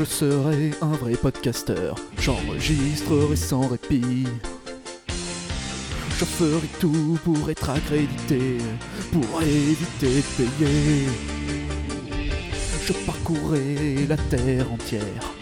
[0.00, 4.26] Je serai un vrai podcasteur, j'enregistrerai sans répit.
[6.18, 8.56] Je ferai tout pour être accrédité,
[9.12, 11.06] pour éviter de payer.
[12.86, 15.34] Je parcourrai la terre entière,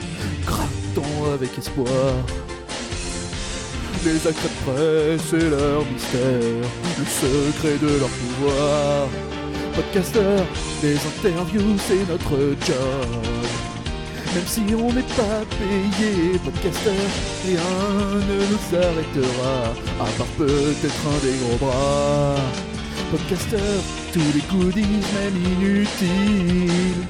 [0.45, 2.15] grattant avec espoir.
[4.05, 6.69] Les presse et leur mystère,
[6.99, 9.09] le secret de leur pouvoir.
[9.77, 10.45] Podcasteur,
[10.83, 13.38] les interviews c'est notre job.
[14.35, 16.95] Même si on n'est pas payé, podcasteur,
[17.47, 17.61] rien
[18.29, 22.37] ne nous arrêtera, à part peut-être un des gros bras.
[23.11, 23.81] Podcasteur,
[24.13, 27.07] tous les goodies même inutiles,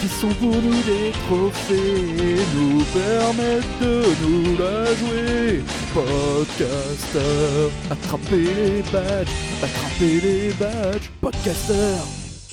[0.00, 5.62] qui sont pour nous des trophées, nous permettent de nous la jouer.
[5.94, 9.28] Podcasteur, attrapez les badges,
[9.62, 11.98] attrapez les badges, podcasteur.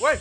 [0.00, 0.18] Ouais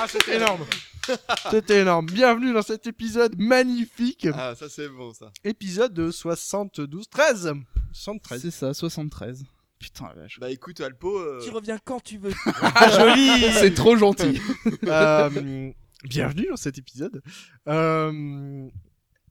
[0.00, 0.64] Ah, c'était énorme
[1.50, 2.06] C'était énorme.
[2.06, 4.26] Bienvenue dans cet épisode magnifique.
[4.32, 5.30] Ah, ça c'est bon ça.
[5.44, 7.52] Épisode de 72, 13.
[7.92, 8.40] 73.
[8.42, 9.44] C'est ça, 73.
[9.78, 10.38] Putain la vache.
[10.40, 11.18] Bah écoute, Alpo.
[11.18, 12.32] euh, Tu reviens quand tu veux.
[12.62, 14.40] Ah, joli C'est trop gentil.
[14.84, 15.70] Euh,
[16.04, 17.22] Bienvenue dans cet épisode.
[17.68, 18.68] Euh,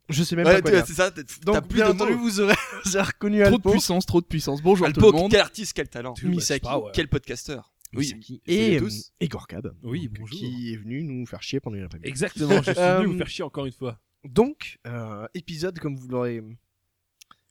[0.10, 0.86] je sais même Ouais, pas quoi tu- dire.
[0.88, 2.20] c'est ça, t'as t'as Donc, plus bien de entendu, mots.
[2.22, 2.56] vous aurez,
[2.86, 3.72] vous avez reconnu Trop de Alpo.
[3.72, 4.62] puissance, trop de puissance.
[4.62, 5.32] Bonjour tout Alpo, le monde.
[5.32, 6.14] quel artiste, quel talent.
[6.24, 6.68] Misaki.
[6.94, 7.73] Quel podcasteur.
[8.00, 8.42] Misaki.
[8.48, 8.90] salut
[9.20, 9.74] Et, et Gorkab.
[9.84, 10.38] Oui, donc, bonjour.
[10.38, 12.08] Qui est venu nous faire chier pendant une après-midi.
[12.10, 14.00] Exactement, je suis Euh, venu vous faire chier encore une fois.
[14.24, 16.42] Donc, euh, épisode comme vous l'aurez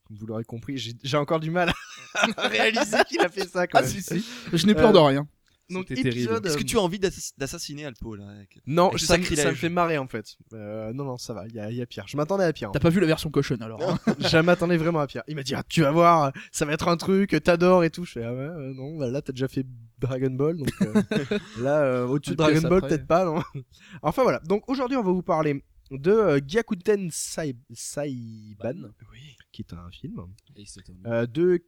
[0.04, 1.72] comme vous l'aurez compris, j'ai encore du mal
[2.36, 3.91] à réaliser qu'il a fait ça quand Ah même.
[3.91, 4.25] si si.
[4.53, 5.28] Je n'ai peur Euh, de rien.
[5.72, 6.21] Donc C'était terrible.
[6.21, 9.16] épisode Est-ce que euh, tu as envie d'ass- d'assassiner Alpo là avec- Non, avec ça,
[9.19, 10.37] me- ça me sacrilège fait marrer en fait.
[10.53, 12.05] Euh, non non, ça va, il y a, y a pire.
[12.09, 12.71] Je m'attendais à pire.
[12.72, 15.22] T'as pas vu la version cochonne alors hein Je m'attendais vraiment à pire.
[15.28, 18.05] Il m'a dit ah, tu vas voir, ça va être un truc, t'adores et tout.
[18.05, 19.66] Je fais ah ouais, euh, non, bah là t'as déjà fait
[19.99, 20.93] Dragon Ball, donc euh,
[21.60, 23.43] là euh, au-dessus de Dragon Ball peut-être pas, non.
[24.03, 24.41] enfin voilà.
[24.41, 28.75] Donc aujourd'hui on va vous parler de euh, Gyakuten Sai- Saiban,
[29.12, 29.37] Oui.
[29.53, 30.21] qui est un film,
[30.56, 30.65] Et
[31.04, 31.62] un- euh, de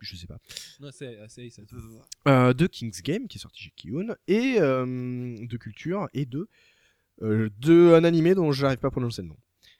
[0.00, 0.38] je sais pas,
[0.80, 1.62] Non, c'est c'est- c'est-
[2.28, 4.84] euh, de King's Game qui est sorti chez Kiyun et euh,
[5.40, 6.48] de Culture et de
[7.22, 9.36] euh, de un animé dont j'arrive pas à prononcer le nom.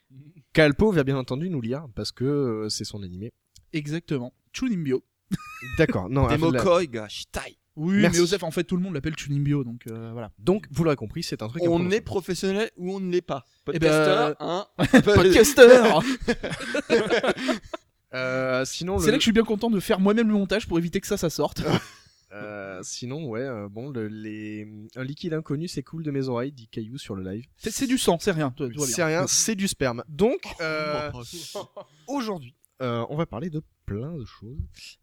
[0.53, 3.31] Calpo va bien entendu nous lire parce que euh, c'est son animé.
[3.73, 4.33] Exactement.
[4.53, 5.03] Chunimbio.
[5.77, 6.27] D'accord, non.
[6.27, 7.57] Demo la- Koi ga shitai.
[7.75, 8.17] Oui, Merci.
[8.17, 10.31] mais Osef, en fait, tout le monde l'appelle Chunimbio, donc euh, voilà.
[10.39, 11.61] Donc, vous l'aurez compris, c'est un truc.
[11.67, 13.45] On est professionnel ou on ne l'est pas.
[13.71, 14.65] Eh ben, hein
[15.03, 16.01] Podcasteur
[18.17, 20.67] Euh, sinon, C'est le- là que je suis bien content de faire moi-même le montage
[20.67, 21.61] pour éviter que ça, ça sorte.
[22.33, 24.67] euh, sinon, ouais, euh, bon, le- les...
[24.95, 27.45] un liquide inconnu, c'est cool de mes oreilles, dit Caillou sur le live.
[27.57, 28.53] C'est c'est du sang, c'est rien.
[28.85, 30.03] C'est rien, c'est du sperme.
[30.09, 31.11] Donc, euh,
[32.07, 34.57] aujourd'hui, euh, on va parler de plein de choses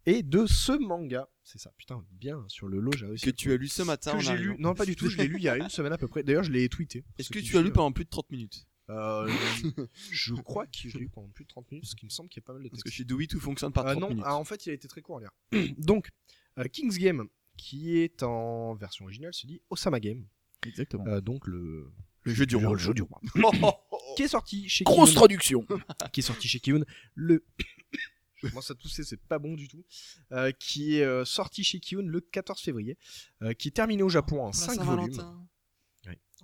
[0.06, 1.28] et de ce manga.
[1.42, 3.25] C'est ça, putain, bien sur le lot, j'ai réussi.
[3.26, 4.56] Que tu as lu ce matin que j'ai lu.
[4.58, 5.08] Non, pas du tout.
[5.08, 6.22] Je l'ai lu il y a une semaine à peu près.
[6.22, 7.04] D'ailleurs, je l'ai tweeté.
[7.19, 9.28] Est-ce que tu as lu pendant plus de 30 minutes Euh,
[10.11, 12.28] Je crois que je l'ai lu pendant plus de 30 minutes, parce qu'il me semble
[12.28, 12.84] qu'il y a pas mal de Parce textes.
[12.84, 14.25] que chez Dewey tout fonctionne par Euh, 30 non, minutes.
[14.27, 15.31] ah, en fait, il a été très court à lire.
[15.78, 16.11] Donc,
[16.59, 20.27] euh, King's Game, qui est en version originale, se dit Osama Game.
[20.67, 21.06] Exactement.
[21.06, 21.93] Euh, donc le,
[22.23, 22.73] Le jeu du roi.
[22.73, 23.21] le jeu du roi.
[23.43, 24.15] Oh, oh, oh.
[24.17, 25.67] qui est sorti chez Grosse Kiyun, traduction.
[26.12, 27.44] qui est sorti chez Kiyun le
[28.37, 29.85] je commence à tousser, c'est pas bon du tout.
[30.32, 32.99] Euh, qui est euh, sorti chez Kiyun le 14 février,
[33.43, 35.23] euh, qui est terminé au Japon en Pour la 5 Saint-Valentin.
[35.23, 35.47] volumes.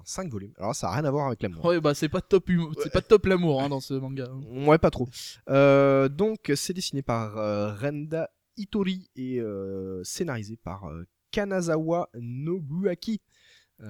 [0.01, 0.53] En 5 volumes.
[0.59, 1.65] Alors ça a rien à voir avec l'amour.
[1.65, 4.29] Ouais, bah c'est pas top, humo- c'est pas top l'amour hein, dans ce manga.
[4.49, 5.09] Ouais, pas trop.
[5.51, 10.85] Euh, donc, c'est dessiné par euh, Renda Itori et euh, scénarisé par
[11.31, 13.21] Kanazawa Nobuaki.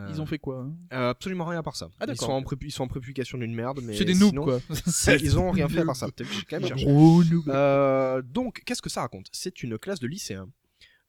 [0.09, 0.77] Ils ont fait quoi hein?
[0.93, 1.89] euh, absolument rien à part ça.
[1.99, 4.29] Ah, ils sont en pré- ils sont en prépublication d'une merde, mais C'est des noobs
[4.31, 4.61] sinon, quoi.
[5.21, 6.07] ils ont rien fait à part ça.
[6.07, 7.49] Peut-être que j'ai quand même noobs.
[7.49, 9.27] Euh, donc, qu'est-ce que ça raconte?
[9.33, 10.49] C'est une classe de lycéens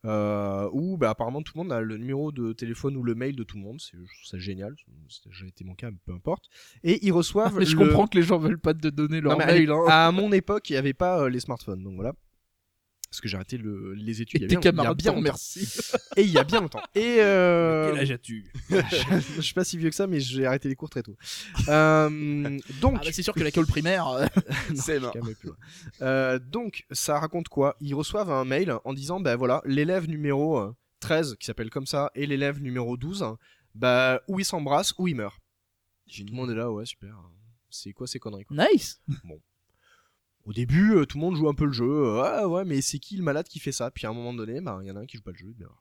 [0.05, 3.35] euh, où bah, apparemment tout le monde a le numéro de téléphone ou le mail
[3.35, 3.79] de tout le monde.
[3.79, 4.75] C'est, je trouve ça génial.
[5.09, 6.45] Ça a jamais été mon cas, mais peu importe.
[6.83, 7.55] Et ils reçoivent.
[7.59, 9.47] Mais je le- comprends que les gens veulent pas te donner leur Non, mais à
[9.53, 9.69] mail.
[9.71, 9.83] hein.
[9.87, 12.13] À mon époque, il n'y avait pas euh, les smartphones, donc voilà.
[13.11, 14.93] Parce que j'ai arrêté le, les études Et il y a bien, il y a
[14.93, 15.11] bien.
[16.15, 16.81] Et il y a bien longtemps.
[16.95, 18.75] Et euh, Quel âge as-tu je,
[19.35, 21.17] je suis pas si vieux que ça, mais j'ai arrêté les cours très tôt.
[21.67, 24.07] Euh, donc, Ah bah, c'est sûr que l'école primaire.
[24.07, 24.25] euh,
[24.75, 25.13] C'est mort.
[26.01, 27.75] Euh, donc, ça raconte quoi?
[27.81, 31.85] Ils reçoivent un mail en disant, ben voilà, l'élève numéro euh, 13, qui s'appelle comme
[31.85, 33.25] ça, et l'élève numéro 12,
[33.75, 35.39] bah, ou ils s'embrassent, ou ils meurent.
[36.31, 37.15] Monde est là, ouais, super.
[37.69, 38.55] C'est quoi ces conneries quoi?
[38.71, 39.01] Nice.
[40.45, 41.85] Au début, euh, tout le monde joue un peu le jeu.
[41.89, 43.91] euh, ah ouais, mais c'est qui le malade qui fait ça?
[43.91, 45.37] Puis à un moment donné, bah, il y en a un qui joue pas le
[45.37, 45.71] jeu, meurt.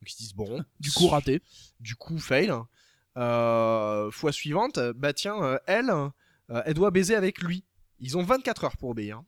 [0.00, 1.40] Donc ils se disent, bon, Du coup raté.
[1.80, 2.52] du coup fail.
[3.16, 7.64] Euh, fois suivante, bah tiens, euh, elle, euh, elle doit baiser avec lui.
[7.98, 9.22] Ils ont 24 heures pour obéir.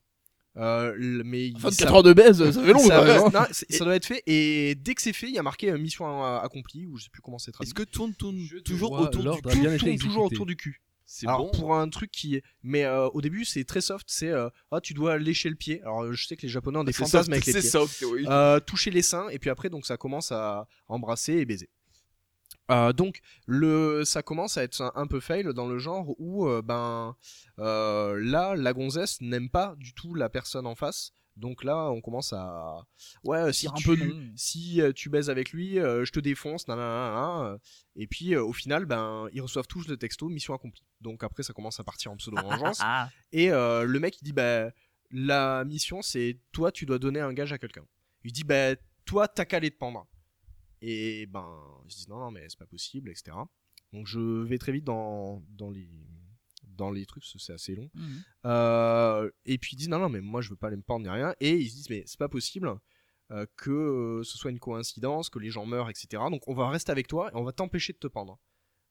[0.57, 2.79] Euh, le- mais ils- 24 ça- heures de baise, ça fait long.
[2.79, 3.31] ça, hein.
[3.33, 5.79] non, ça doit être fait et dès que c'est fait, il y a marqué euh,
[5.79, 7.71] mission euh, accomplie ou je sais plus comment c'est traduit.
[7.71, 10.81] Est-ce que tourne, tourne toujours vois, autour du bien été tourne toujours autour du cul.
[11.15, 11.51] C'est bon.
[11.51, 14.81] pour un truc qui est, mais euh, au début c'est très soft, c'est euh, ah
[14.81, 15.83] tu dois lécher le pied.
[15.83, 17.69] Alors je sais que les Japonais ont des C'est fantasmes soft, avec les c'est pieds.
[17.71, 18.25] soft, oui.
[18.27, 21.69] Euh, toucher les seins et puis après donc ça commence à embrasser et baiser.
[22.71, 26.47] Euh, donc le ça commence à être un, un peu fail dans le genre où
[26.47, 27.15] euh, ben
[27.59, 31.13] euh, là la gonzesse n'aime pas du tout la personne en face.
[31.37, 32.85] Donc là on commence à
[33.25, 34.33] ouais euh, si un tu, peu non.
[34.37, 37.57] si euh, tu baises avec lui euh, je te défonce nanana,
[37.97, 40.85] et puis euh, au final ben ils reçoivent tous le texto mission accomplie.
[41.01, 44.25] Donc après ça commence à partir en pseudo vengeance Ah, et euh, le mec il
[44.25, 44.71] dit bah
[45.11, 47.87] la mission c'est toi tu dois donner un gage à quelqu'un.
[48.25, 48.77] Il dit bah
[49.07, 50.07] toi t'as qu'à aller te pendre.
[50.83, 51.49] Et ben
[51.89, 53.37] je dis non non mais c'est pas possible etc.
[53.95, 55.89] Donc je vais très vite dans dans les
[56.83, 57.89] dans les trucs c'est assez long.
[57.95, 58.23] Mhm.
[58.47, 61.05] Euh, et puis ils disent non non mais moi je veux pas aller me pendre
[61.05, 62.75] ni rien et ils se disent mais c'est pas possible
[63.31, 66.23] euh, que euh, ce soit une coïncidence que les gens meurent etc.
[66.31, 68.39] Donc on va rester avec toi et on va t'empêcher de te pendre.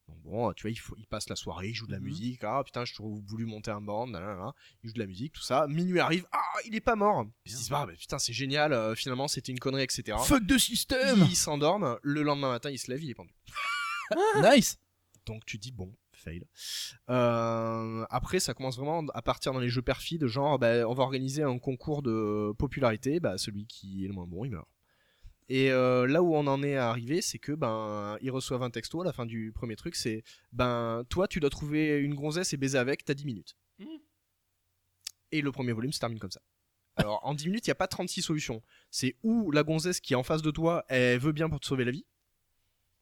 [0.08, 2.06] Donc bon, tu vois, il, faut, il passe la soirée, il joue de la Mhm.
[2.06, 4.54] musique, ah putain, je voulu monter un band, nanana,
[4.84, 5.68] il joue de la musique, tout ça.
[5.68, 7.26] Minuit arrive, ah, il est pas mort.
[7.46, 10.18] Ils se disent, bah, putain, c'est génial, euh, finalement c'était une connerie, etc.
[10.26, 11.20] Fuck de système.
[11.30, 13.34] Il s'endorme, le lendemain matin, il se lève, il est pendu.
[14.56, 14.78] Nice.
[15.26, 16.45] Donc tu dis, bon, fail.
[17.09, 21.03] Euh, après, ça commence vraiment à partir dans les jeux perfides, genre, bah, on va
[21.03, 24.68] organiser un concours de popularité, bah, celui qui est le moins bon, il meurt.
[25.53, 29.01] Et euh, là où on en est arrivé, c'est que ben ils reçoivent un texto
[29.01, 30.23] à la fin du premier truc, c'est
[30.53, 33.57] ben toi tu dois trouver une gonzesse et baiser avec, t'as 10 minutes.
[33.77, 34.00] Mhm.
[35.33, 36.39] Et le premier volume se termine comme ça.
[36.95, 38.63] Alors en 10 minutes, il n'y a pas 36 solutions.
[38.91, 41.65] C'est où la gonzesse qui est en face de toi, elle veut bien pour te
[41.65, 42.06] sauver la vie.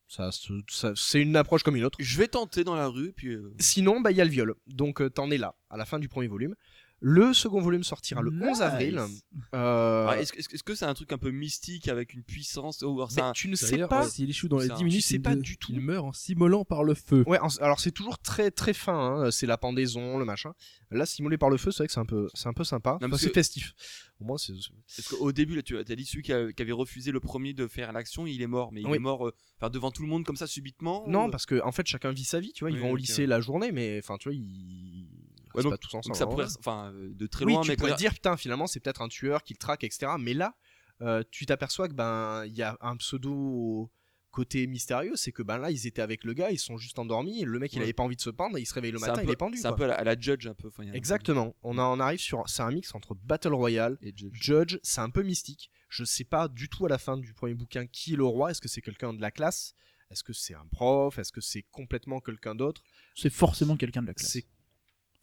[0.10, 1.98] Ça, se- ça- c'est une approche comme une autre.
[2.02, 3.28] Je vais tenter dans la rue, puis.
[3.30, 4.56] euh, Sinon, bah il y a le viol.
[4.68, 6.56] Donc euh, t'en es là, à la fin du premier volume.
[7.02, 9.02] Le second volume sortira le 11 avril.
[9.08, 9.22] Nice.
[9.56, 13.32] Euh, ah, Est-ce que- c'est un truc un peu mystique avec une puissance mais un-
[13.32, 14.06] tu ne sais pas.
[14.06, 15.72] euh, S'il échoue dans les c'est un- 10 minutes, tu sais pas de- du tout.
[15.72, 17.24] Il meurt en s'immolant par le feu.
[17.26, 19.24] Ouais, en- alors c'est toujours très très fin.
[19.26, 19.32] hein.
[19.32, 20.54] C'est la pendaison, le machin.
[20.92, 22.98] Là, simulé par le feu, c'est vrai que c'est un peu, c'est un peu sympa.
[23.02, 23.74] Enfin, c'est que- festif.
[24.20, 24.54] Au moins, c'est.
[24.98, 27.54] Parce qu'au début, là, tu as dit celui qui, a- qui avait refusé le premier
[27.54, 28.72] de faire l'action, il est mort.
[28.74, 28.98] Mais il Oui.
[28.98, 31.62] est mort euh, enfin, devant tout le monde comme ça subitement Non, ou- parce que
[31.64, 32.52] en fait, chacun vit sa vie.
[32.54, 35.08] Tu vois, ils Oui, vont au lycée la journée, mais enfin, tu vois, ils.
[35.54, 36.06] Ouais, restent donc- pas tous ensemble.
[36.14, 36.28] Donc ça hein.
[36.28, 39.02] pourrait, enfin, euh, de très oui, loin, tu mais pourrais dire putain, finalement, c'est peut-être
[39.02, 40.12] un tueur qui le traque, etc.
[40.20, 40.56] Mais là,
[41.02, 43.92] euh, tu t'aperçois que ben, il y a un pseudo
[44.32, 47.42] côté mystérieux, c'est que ben là, ils étaient avec le gars, ils sont juste endormis.
[47.42, 47.84] et Le mec, il Ouais.
[47.86, 49.36] avait pas envie de se pendre, il se réveille le matin, un il peu- est
[49.36, 49.58] pendu.
[49.58, 50.68] C'est un peu à la, à la Judge, un peu.
[50.68, 51.56] enfin, il y a un peu- Exactement.
[51.64, 54.34] On, en arrive sur, c'est un mix entre Battle Royale, Et Judge.
[54.40, 55.72] Judge, c'est un peu mystique.
[55.90, 58.52] Je sais pas du tout à la fin du premier bouquin qui est le roi.
[58.52, 59.74] Est-ce que c'est quelqu'un de la classe?
[60.12, 61.18] Est-ce que c'est un prof?
[61.18, 62.84] Est-ce que c'est complètement quelqu'un d'autre?
[63.16, 64.38] C'est forcément quelqu'un de la classe.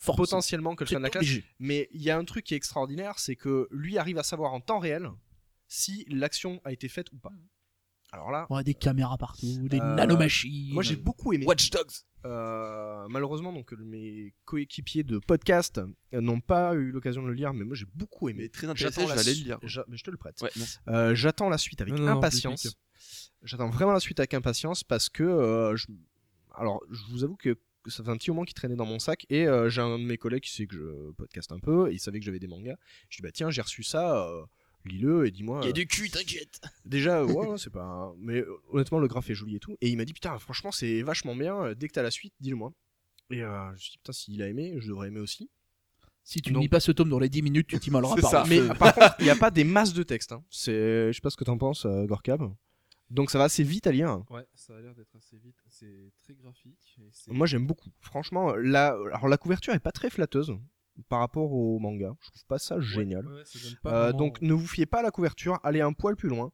[0.05, 1.23] Potentiellement C'est quelqu'un de la classe.
[1.23, 1.45] obligé.
[1.59, 4.53] Mais il y a un truc qui est extraordinaire, c'est que lui arrive à savoir
[4.53, 5.09] en temps réel
[5.69, 7.33] si l'action a été faite ou pas.
[8.13, 10.73] Alors là, Ouais, des caméras partout, des Euh, nanomachines.
[10.73, 11.45] moi j'ai beaucoup aimé.
[11.45, 11.91] Watch Dogs.
[12.25, 15.81] Euh, malheureusement, donc mes coéquipiers de podcast
[16.13, 18.49] n'ont pas eu l'occasion de le lire, mais moi j'ai beaucoup aimé.
[18.49, 19.59] Très intéressant, J'attends je la vais aller le lire.
[19.89, 20.41] mais je te le prête.
[20.41, 20.51] Ouais.
[20.89, 22.77] Euh, J'attends la suite avec Non, non, non, impatience.
[23.43, 25.87] J'attends vraiment la suite avec impatience parce que euh, je...
[26.55, 29.27] alors je vous avoue que ça fait un petit moment qu'il traînait dans mon sac
[29.31, 31.95] et euh, j'ai un de mes collègues qui sait que je podcast un peu et
[31.95, 32.77] il savait que j'avais des mangas.
[33.09, 34.43] Je dis bah tiens j'ai reçu ça, euh,
[34.85, 35.65] lis-le et dis-moi.
[35.67, 36.61] euh, du cul, t'inquiète.
[36.85, 39.97] Déjà ouais, ouais, c'est pas mais honnêtement le graphe est joli et tout et il
[39.97, 42.73] m'a dit putain franchement c'est vachement bien dès que t'as la suite dis-le moi.
[43.31, 45.51] Et euh, je me suis dit putain s'il a aimé je devrais aimer aussi.
[46.29, 48.45] Si tu ne lis pas ce tome dans les 10 minutes, tu t'immoleras par ça.
[48.45, 50.33] le Mais par contre il n'y a pas des masses de texte.
[50.33, 50.43] Hein.
[50.51, 52.53] C'est je sais pas ce que t'en penses euh, Gorkab.
[53.11, 54.23] Donc ça va assez vite à lire.
[54.31, 55.57] Ouais, ça a l'air d'être assez vite.
[55.69, 56.99] C'est très graphique.
[57.29, 57.91] et Moi j'aime beaucoup.
[58.01, 60.53] Franchement, la, alors la couverture est pas très flatteuse
[61.09, 62.17] par rapport au manga.
[62.21, 63.27] Je trouve pas ça génial.
[63.27, 65.93] ouais, ouais, ça pas Euh, donc ne vous fiez pas à la couverture, allez un
[65.93, 66.51] poil plus loin,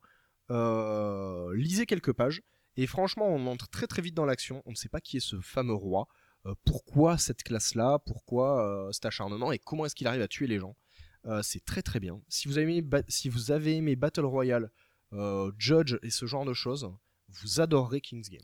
[0.50, 2.42] Euh, lisez quelques pages
[2.76, 4.62] et franchement on entre très très vite dans l'action.
[4.66, 6.06] On ne sait pas qui est ce fameux roi,
[6.46, 9.52] euh, pourquoi cette classe-là, pourquoi cet acharnement?
[9.52, 10.76] Et comment est-ce qu'il arrive à tuer les gens?
[11.42, 12.20] C'est très très bien.
[12.28, 14.70] Si vous avez aimé, Ba- si vous avez aimé Battle Royale,
[15.58, 16.90] Judge et ce genre de choses,
[17.28, 18.40] vous adorerez King's Game.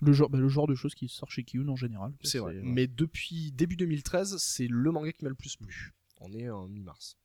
[0.00, 2.12] Le genre, bah, le genre de choses qui sort chez Kiyun en général.
[2.22, 2.54] C'est vrai.
[2.56, 2.62] ouais.
[2.62, 5.94] Mais depuis début 2013, c'est le manga qui m'a le plus plu.
[6.20, 7.16] On est en mi-mars.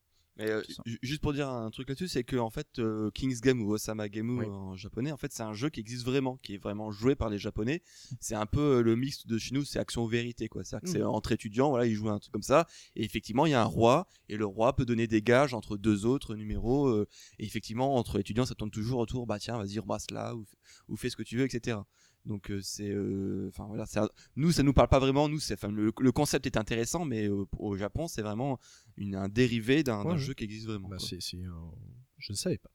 [0.41, 0.61] Mais euh,
[1.01, 4.09] juste pour dire un truc là-dessus, c'est que en fait, euh, King's Game ou Osama
[4.09, 4.45] Game Oui.
[4.47, 7.29] en japonais, en fait, c'est un jeu qui existe vraiment, qui est vraiment joué par
[7.29, 7.81] les japonais.
[8.19, 10.63] C'est un peu euh, le mix de chez nous, c'est action vérité, quoi.
[10.63, 11.05] C'est Mhm.
[11.07, 12.67] entre étudiants, voilà, ils jouent un truc comme ça.
[12.95, 15.77] Et effectivement, il y a un roi, et le roi peut donner des gages entre
[15.77, 16.87] deux autres numéros.
[16.87, 17.07] euh,
[17.39, 20.45] et effectivement, entre étudiants, ça tourne toujours autour, bah tiens, vas-y, remasse là, ou,
[20.87, 21.77] ou fais ce que tu veux, etc.
[22.25, 25.27] Donc euh, c'est, euh, enfin voilà, un- nous ça nous parle pas vraiment.
[25.27, 28.59] Nous, c'est, le, le concept est intéressant, mais euh, au Japon, c'est vraiment
[28.97, 30.87] une, un dérivé d'un, Ouais, jeu qui existe vraiment.
[30.89, 32.69] Bah, je ne savais pas.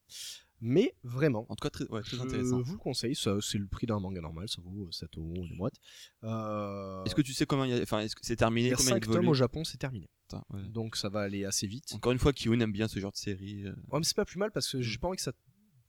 [0.62, 2.60] Mais vraiment, En tout cas, très, ouais, très je intéressant.
[2.62, 3.14] vous le conseille.
[3.14, 4.48] Ça, c'est le prix d'un manga normal.
[4.48, 5.74] Ça vaut 7 euros une boîte.
[6.24, 8.70] Euh, Est-ce que tu sais combien il y a, enfin, est-ce que c'est terminé il
[8.70, 10.08] y a combien 5 de tomes au Japon, c'est terminé.
[10.50, 10.62] Ouais.
[10.70, 11.92] Donc ça va aller assez vite.
[11.94, 13.64] Encore une fois, Kiyun aime bien ce genre de série.
[13.64, 13.74] euh.
[13.90, 15.32] Ouais, mais c'est pas plus mal parce que j'ai pas envie que ça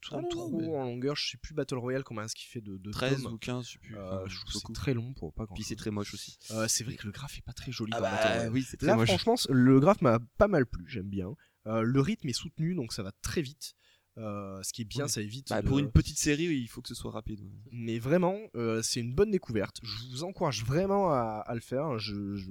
[0.02, 1.16] tourne Ah trop mais- en longueur.
[1.16, 3.34] Je sais plus Battle Royale combien est-ce qu'il fait de, de 13 tomes.
[3.34, 3.98] ou 15, je sais plus.
[3.98, 6.38] Euh, je trouve c'est très long pour pas grand Puis c'est très moche aussi.
[6.68, 8.52] c'est vrai que le graphe est pas très joli Ah dans bah, Battle Royale.
[8.52, 9.08] oui, c'est très Là, moche.
[9.10, 10.84] franchement, le graphe m'a pas mal plu.
[10.88, 11.36] J'aime bien.
[11.66, 13.74] Euh, le rythme est soutenu, donc ça va très vite.
[14.18, 15.10] Euh, ce qui est bien, Ouais.
[15.10, 15.50] ça évite.
[15.50, 17.42] Bah, de- Pour une petite série, il faut que ce soit rapide.
[17.42, 17.52] ouais.
[17.72, 19.80] Mais vraiment, euh, c'est une bonne découverte.
[19.84, 22.00] Je vous encourage vraiment à, à le faire.
[22.00, 22.50] Je, je-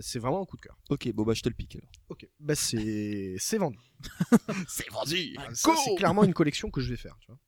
[0.00, 0.78] c'est vraiment un coup de cœur.
[0.90, 1.90] Ok, bon bah je te le pique alors.
[2.08, 3.78] Ok, bah c'est c'est vendu.
[4.68, 7.16] C'est vendu Ça, c'est clairement une collection que je vais faire.
[7.20, 7.38] Tu vois.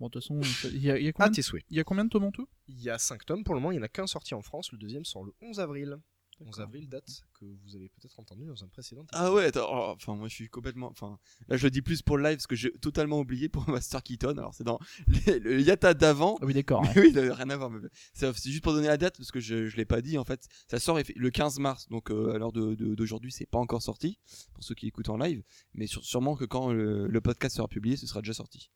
[0.00, 1.64] Bon, de toute façon, il y a, y a combien, tes souhaits.
[1.68, 2.48] il y a combien de tomes en tout?
[2.68, 4.40] Il y a 5 tomes pour le moment, il n'y en a qu'un sorti en
[4.42, 5.98] France, le deuxième sort le 11 avril.
[6.40, 9.04] 11 avril, date que vous avez peut-être entendu dans un précédent.
[9.12, 11.18] Ah ouais, attends, oh, enfin moi je suis complètement, enfin
[11.48, 14.02] là je le dis plus pour le live parce que j'ai totalement oublié pour Master
[14.02, 14.36] Keaton.
[14.38, 14.78] Alors c'est dans
[15.26, 16.38] les- le Yata d'avant.
[16.40, 16.82] Ah oui, d'accord.
[16.96, 17.70] Oui, rien à voir.
[18.14, 20.46] C'est juste pour donner la date parce que je, je l'ai pas dit en fait.
[20.68, 23.82] Ça sort le 15 mars, donc euh, à l'heure de- de- d'aujourd'hui, c'est pas encore
[23.82, 24.18] sorti
[24.54, 25.42] pour ceux qui écoutent en live,
[25.74, 28.70] mais sur- sûrement que quand le, le podcast sera publié, ce sera déjà sorti.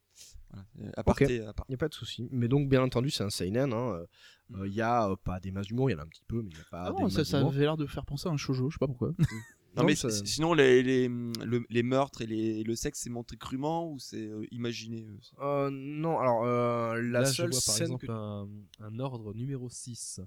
[0.51, 0.67] Voilà.
[0.81, 1.17] Euh, à part.
[1.21, 2.29] Il n'y a pas de souci.
[2.31, 3.73] Mais donc, bien entendu, c'est un seinen.
[3.73, 4.05] hein.
[4.53, 6.07] Euh, euh, Il y a euh, pas des masses d'humour, il y en a un
[6.09, 7.53] petit peu, mais il n'y a pas Ah des non, ça, masses ça d'humour.
[7.55, 9.13] avait l'air de faire penser à un shoujo, je sais pas pourquoi.
[9.77, 13.01] Non, Non, mais ça- c- sinon les, les, le- les meurtres et les, le sexe
[13.01, 17.25] c'est montré crûment ou c'est euh, imaginé euh, ça Euh, non, alors euh, la Là,
[17.27, 18.13] seule je vois par scène exemple que...
[18.13, 18.49] un,
[18.79, 20.21] un ordre numéro 6.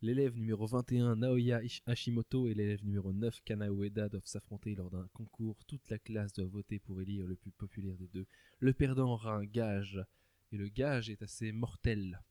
[0.00, 4.90] L'élève numéro 21, Naoya Ish- Hashimoto, et l'élève numéro 9, Kana Ueda, doivent s'affronter lors
[4.90, 5.56] d'un concours.
[5.66, 8.26] Toute la classe doit voter pour élire le plus populaire des deux.
[8.60, 9.98] Le perdant aura un gage,
[10.52, 12.22] et le gage est assez mortel,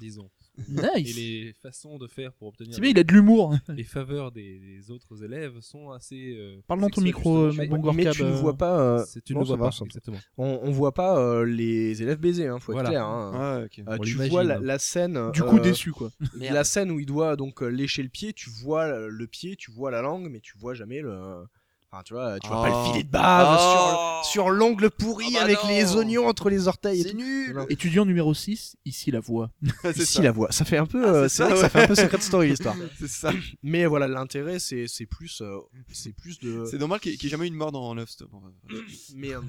[0.00, 0.30] disons.
[0.58, 3.54] Et Nice les façons de faire pour obtenir C'est bien, il a de l'humour.
[3.68, 6.34] les faveurs des, des autres élèves sont assez.
[6.36, 8.80] euh, Parle dans ton micro, mais, bon mais Gorkab, tu ne euh, vois pas...
[8.80, 9.84] euh, C'est- tu non, ne vois pas, va.
[9.86, 10.18] exactement.
[10.36, 12.88] On, on voit pas euh, les élèves baiser, hein, faut Voilà.
[12.88, 13.04] être clair.
[13.06, 13.32] hein.
[13.34, 13.92] Ah.
[13.92, 15.30] Euh, tu vois la, la scène...
[15.32, 16.10] Du coup, euh, déçu, quoi.
[16.40, 19.70] La scène où il doit donc lécher le pied, tu vois le- le pied, tu
[19.70, 21.44] vois la langue, mais tu vois jamais le...
[21.90, 22.86] Enfin, tu vois, tu vois pas Oh.
[22.86, 24.20] le filet de bave Oh.
[24.22, 25.68] sur, sur l'ongle pourri Ah bah avec non.
[25.70, 27.66] les oignons entre les orteils C'est nul Non.
[27.70, 29.50] Étudiant numéro 6, ici la voix.
[29.96, 30.22] Ici ça.
[30.22, 31.86] la voix, ça fait un peu, Ah, euh, c'est ça, vrai que ça fait un
[31.86, 32.76] peu Secret Story l'histoire.
[32.98, 33.32] C'est ça.
[33.62, 35.58] Mais voilà, l'intérêt c'est c'est plus, euh,
[35.90, 36.66] c'est plus de.
[36.70, 38.30] C'est normal qu'il n'y ait jamais eu une mort dans Love Stop.
[39.14, 39.40] Mais euh,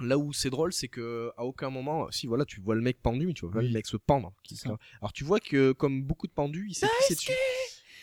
[0.00, 3.02] là où c'est drôle, c'est que à aucun moment, si voilà, tu vois le mec
[3.02, 3.66] pendu, mais tu vois pas Oui.
[3.68, 4.32] le mec se pendre.
[4.48, 4.70] C'est ça.
[5.02, 7.32] Alors tu vois que comme beaucoup de pendus, il s'est pissé dessus.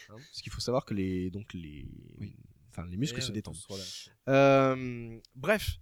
[0.09, 1.87] Hein, parce qu'il faut savoir que les donc les,
[2.19, 2.35] Oui.
[2.71, 3.57] Enfin les muscles Et, se détendent.
[4.29, 5.77] Euh, bref,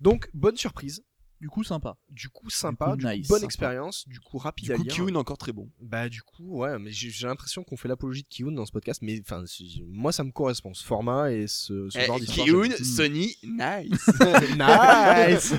[0.00, 1.02] donc bonne surprise.
[1.40, 1.96] Du coup, sympa.
[2.10, 3.44] Du coup sympa, coup, du coup, nice, bonne sympa.
[3.46, 5.16] expérience, du coup rapide Du à coup, lire.
[5.16, 5.70] Encore très bon.
[5.80, 9.02] Bah du coup ouais mais j'ai l'impression qu'on fait l'apologie de Kiyun dans ce podcast
[9.02, 9.44] mais enfin
[9.86, 12.44] moi ça me correspond ce format et ce, ce genre d'histoire.
[12.44, 12.84] J'aime.
[12.84, 14.08] Sony, nice.
[14.58, 15.54] nice.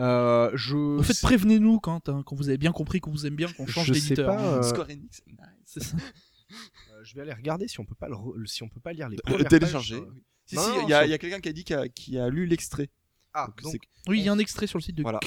[0.00, 3.36] euh, je En fait, prévenez-nous quand, hein, quand vous avez bien compris qu'on vous aime
[3.36, 4.34] bien, qu'on change Je sais d'éditeur.
[4.34, 5.94] pas, euh, Square Enix, nice.
[7.08, 8.92] C'est euh, je vais aller regarder si on peut pas le, si on peut pas
[8.92, 10.00] lire les premières télécharger.
[10.00, 10.22] pages, euh.
[10.46, 11.76] Si, Non, si, il y, a- sur- il y a quelqu'un qui a dit qu'il
[11.76, 12.88] a, qui a lu l'extrait.
[13.34, 15.18] Ah Donc, donc c'est- Oui, il y a un extrait sur le site de Voilà.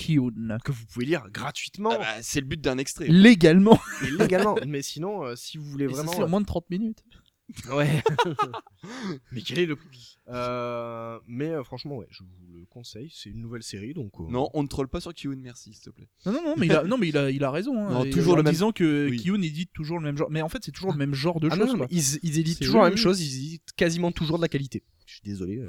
[0.64, 3.08] Que vous pouvez lire gratuitement Ah bah, c'est le but d'un extrait.
[3.08, 3.80] Légalement.
[4.18, 6.68] légalement mais sinon euh, si vous voulez Et ça vraiment fait en moins de 30
[6.72, 7.04] minutes.
[7.72, 8.03] Ouais
[9.31, 9.77] mais quel est le
[10.29, 12.29] euh, mais euh, franchement ouais je vous
[12.60, 15.36] le conseille c'est une nouvelle série donc euh, Non, on ne troll pas sur Kyun,
[15.38, 16.08] merci, s'il te plaît.
[16.25, 17.77] Non, non, non, mais il a, non, mais il a, il a raison.
[17.86, 17.91] Hein.
[17.91, 19.17] Non, Et toujours en le même- disant que Oui.
[19.17, 20.29] Kiyun édite toujours le même genre.
[20.31, 21.72] Mais en fait, c'est toujours le même genre de Ah non, choses.
[21.74, 21.88] non, quoi.
[21.91, 23.01] mais ils, ils éditent C'est- toujours oui, la même oui.
[23.01, 24.84] chose, ils éditent quasiment toujours de la qualité.
[25.05, 25.58] Je suis désolé.
[25.60, 25.65] euh,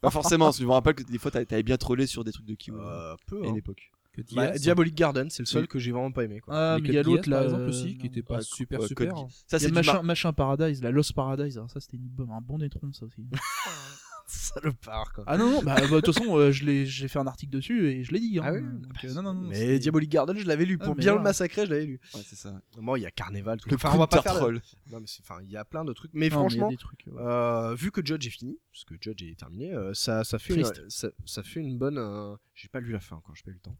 [0.00, 2.24] Pas forcément, parce que je me rappelle que des fois t'a- t'avais bien trollé sur
[2.24, 3.42] des trucs de Kyun euh, peu.
[3.42, 3.50] à hein.
[3.50, 3.90] une époque.
[4.12, 5.68] Que Bah, Diabolic Garden, c'est le seul Oui.
[5.68, 6.40] que j'ai vraiment pas aimé.
[6.40, 6.54] Quoi.
[6.54, 7.36] Ah, mais il y a l'autre là.
[7.38, 9.08] par exemple euh, aussi, qui était pas super super.
[9.14, 9.28] Code hein.
[9.46, 11.56] Ça, c'est machin, mar- machin Paradise, la Lost Paradise.
[11.56, 13.24] alors ça, c'était un bon étron, ça aussi.
[14.32, 15.24] Salopard, quoi.
[15.26, 17.52] Ah non, non, bah bah, de toute façon, euh, je l'ai- j'ai fait un article
[17.52, 18.38] dessus et je l'ai dit.
[18.38, 18.42] hein.
[18.46, 19.48] Ah oui Donc, euh, non, non, non.
[19.48, 20.78] Mais Diabolic Garden, je l'avais lu.
[20.80, 21.30] Ah, Pour mais bien le voilà.
[21.30, 22.00] massacrer, je l'avais lu.
[22.14, 22.60] Ouais, c'est ça.
[22.78, 23.60] Moi, il y a Carnival.
[23.60, 24.48] Tout Le enfin, on va pas counter faire.
[24.50, 24.62] le- troll.
[24.90, 26.10] Non, mais c'est- enfin, il y a plein de trucs.
[26.14, 27.20] Mais Non, mais il y a franchement, des trucs, ouais.
[27.22, 30.54] euh, vu que Judge est fini, parce que Judge est terminé, euh, ça, ça fait,
[30.54, 30.82] une, Triste.
[30.88, 31.98] ça, ça fait une bonne.
[31.98, 33.76] euh, J'ai pas lu la fin encore, j'ai pas eu le temps.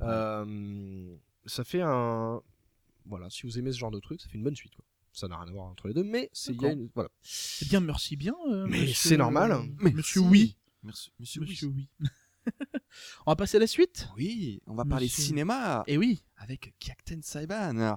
[0.00, 2.40] Euh, ça fait un.
[3.06, 4.74] Voilà, si vous aimez ce genre de truc, ça fait une bonne suite.
[4.74, 4.84] Quoi.
[5.18, 6.82] Ça n'a rien à voir entre les deux, mais c'est il y a D'accord.
[6.82, 7.08] une- voilà.
[7.62, 8.34] Eh bien, merci bien.
[8.50, 9.62] euh, Mais monsieur- c'est normal.
[9.80, 10.26] Mais Monsieur si.
[10.28, 10.56] Oui.
[10.82, 11.88] Merci, monsieur, Monsieur Oui.
[13.26, 14.08] On va passer à la suite?
[14.16, 14.60] Oui.
[14.66, 16.22] On va parler Monsieur- cinéma Eh oui.
[16.36, 17.96] avec Captain Saiban.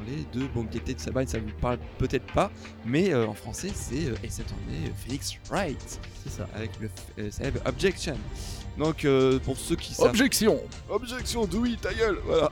[0.00, 2.50] Parler de bon Captain Saiban, ça vous parle peut-être pas,
[2.84, 6.48] mais euh, en français c'est euh, Ace Attorney euh, Phoenix Wright C'est ça.
[6.54, 8.16] avec le euh, célèbre Objection.
[8.78, 10.60] Donc euh, pour ceux qui savent Objection.
[10.88, 12.50] Objection, Dewey, ta gueule, voilà.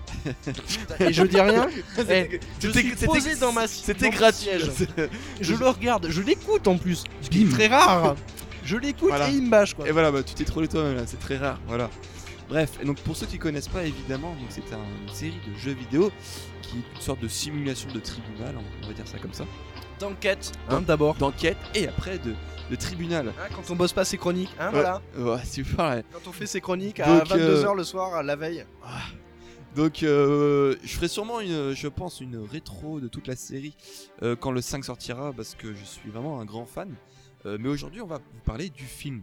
[1.01, 1.69] Et je dis rien.
[1.97, 4.49] C'était- Eh, je c'était- suis c'était- posé dans ma C'était dans mon gratuit.
[5.41, 7.05] Je le regarde, je l'écoute en plus.
[7.23, 8.17] Ce qui est très rare.
[8.65, 9.31] Je l'écoute Voilà.
[9.31, 9.89] et il me bâche quoi.
[9.89, 11.89] Et voilà, bah, tu t'es trollé toi-même là, c'est très rare, voilà.
[12.49, 15.59] Bref, et donc pour ceux qui connaissent pas évidemment, donc c'est un- une série de
[15.59, 16.11] jeux vidéo
[16.63, 19.45] qui est une sorte de simulation de tribunal, on- on va dire ça comme ça,
[20.01, 21.15] D'enquête, hein, d'abord.
[21.17, 22.35] d'enquête et après de,
[22.71, 23.29] de tribunal.
[23.39, 24.81] Hein, quand on bosse pas ses chroniques, hein, Ouais.
[24.81, 25.03] voilà.
[25.19, 25.79] Ouais, super.
[25.91, 26.05] ouais.
[26.13, 28.65] Quand on fait ses chroniques à Donc, 22h euh, le soir, à la veille.
[29.77, 33.77] Donc euh, je ferai sûrement une, je pense une rétro de toute la série
[34.23, 36.95] euh, quand le 5 sortira parce que je suis vraiment un grand fan.
[37.47, 39.23] Euh, mais aujourd'hui on va vous parler du film.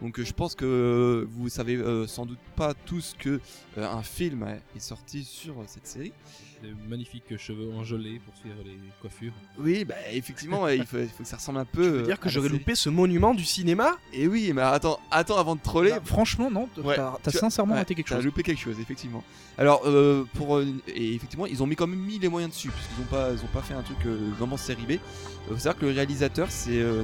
[0.00, 3.40] Donc euh, je pense que vous savez euh, sans doute pas tous que
[3.78, 4.46] euh, un film
[4.76, 6.12] est sorti sur cette série.
[6.88, 9.32] Magnifiques cheveux engelés pour suivre les coiffures.
[9.58, 11.82] Oui, bah effectivement il, faut, il faut que ça ressemble un peu.
[11.84, 13.96] Je veux euh, dire que à la j'aurais loupé ce monument du cinéma.
[14.12, 15.90] Et oui, mais attends, attends avant de troller.
[15.90, 16.68] Bah, franchement, non.
[16.74, 18.24] t'as- Ouais, T'as t'as tu as- sincèrement Ouais, raté quelque t'as chose.
[18.24, 19.22] loupé quelque chose, effectivement.
[19.58, 22.70] Alors, euh, pour euh, et effectivement, ils ont mis quand même mis les moyens dessus,
[22.70, 24.92] puisqu'ils ont pas, ils ont pas fait un truc euh, vraiment série B.
[24.92, 24.96] Euh,
[25.50, 27.02] faut savoir que le réalisateur, c'est euh,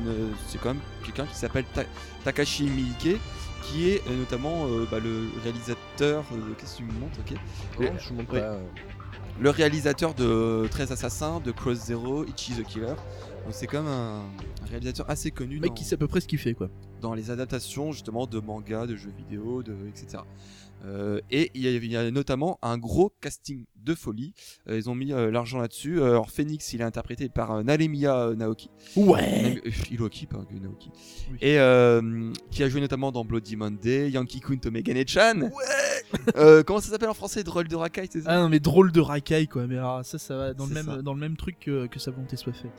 [0.62, 1.84] quand même quelqu'un qui s'appelle Ta-
[2.24, 3.18] Takashi Miike,
[3.62, 6.24] qui est euh, notamment euh, bah, le réalisateur.
[6.32, 7.38] euh, Qu'est-ce que tu me montres, ok?
[8.00, 8.40] Je vous montre Ouais.
[9.40, 9.44] Euh.
[9.44, 12.94] Le réalisateur de 13 Assassins, de Cross Zero, Ichi the Killer.
[13.44, 14.20] Donc c'est quand même un,
[14.62, 16.68] un réalisateur assez connu dans, qui sait à peu près ce qu'il fait, quoi.
[17.00, 20.22] dans les adaptations justement de mangas, de jeux vidéo, de, etc.
[20.84, 24.32] Euh, et il y, a, il y a notamment un gros casting de folie.
[24.68, 26.00] Euh, ils ont mis euh, l'argent là-dessus.
[26.00, 28.70] Euh, Alors Phoenix, il est interprété par Naremiya Naoki.
[28.96, 29.60] Ouais.
[29.90, 30.90] Hiroki, pas Naoki.
[31.30, 31.38] Oui.
[31.40, 31.56] Et
[32.50, 35.40] qui a joué notamment dans Bloody Monday, Yankee Kun Tomegane-chan.
[35.42, 38.30] Ouais Comment ça s'appelle en français Drôle de racaille, c'est ça?
[38.30, 39.66] Ah non, mais drôle de racaille, quoi.
[39.66, 41.02] Mais alors, ça, ça va dans le même, ça.
[41.02, 42.72] dans le même truc que, que sa volonté soit faite.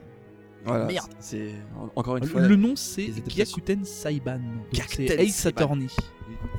[0.64, 1.12] Voilà, merde.
[1.20, 3.12] C'est en- encore une fois Le nom, c'est.
[3.28, 4.42] Gyakuten Saiban.
[4.88, 5.58] C'est Ace Saiban.
[5.62, 5.88] Attorney.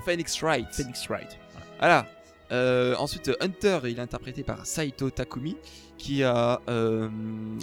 [0.05, 0.67] Phoenix Wright.
[0.73, 1.39] Phoenix Wright.
[1.79, 2.07] Voilà.
[2.53, 5.57] Euh, ensuite, Hunter, il est interprété par Saito Takumi,
[5.97, 7.09] qui, a, euh,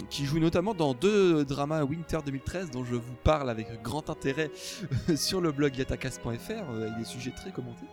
[0.08, 4.50] qui joue notamment dans deux dramas Winter 2013, dont je vous parle avec grand intérêt
[5.16, 7.86] sur le blog yatakas.fr, euh, avec des sujets très commentés.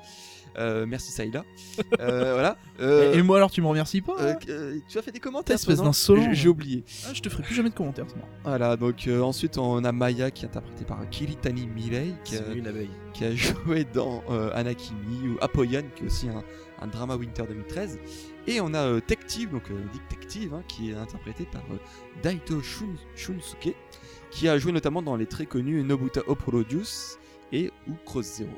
[0.58, 1.44] Euh, merci Saïla.
[2.00, 2.58] Euh, voilà.
[2.80, 4.36] Euh, Et, et moi, alors, tu me remercies pas hein
[4.90, 6.24] tu as fait des commentaires, Espèce d'insolent.
[6.30, 6.84] J'ai- J'ai oublié.
[7.06, 8.06] Ah, Je te ferai plus jamais de commentaires.
[8.44, 12.38] Voilà, donc ensuite on a Maya qui est interprétée par Kiritani Milei, qui
[13.14, 14.24] qui a joué dans
[14.56, 16.44] Anakimi ou Apoyan, qui est aussi un,
[16.82, 18.00] un drama Winter 2013.
[18.48, 21.78] Et on a euh, Tective, donc euh, Detective, hein, qui est interprété par euh,
[22.24, 23.76] Daito Shun- Shunsuke,
[24.32, 27.18] qui a joué notamment dans les très connus Nobuta Oprodius
[27.52, 28.50] et ou Cross Zero.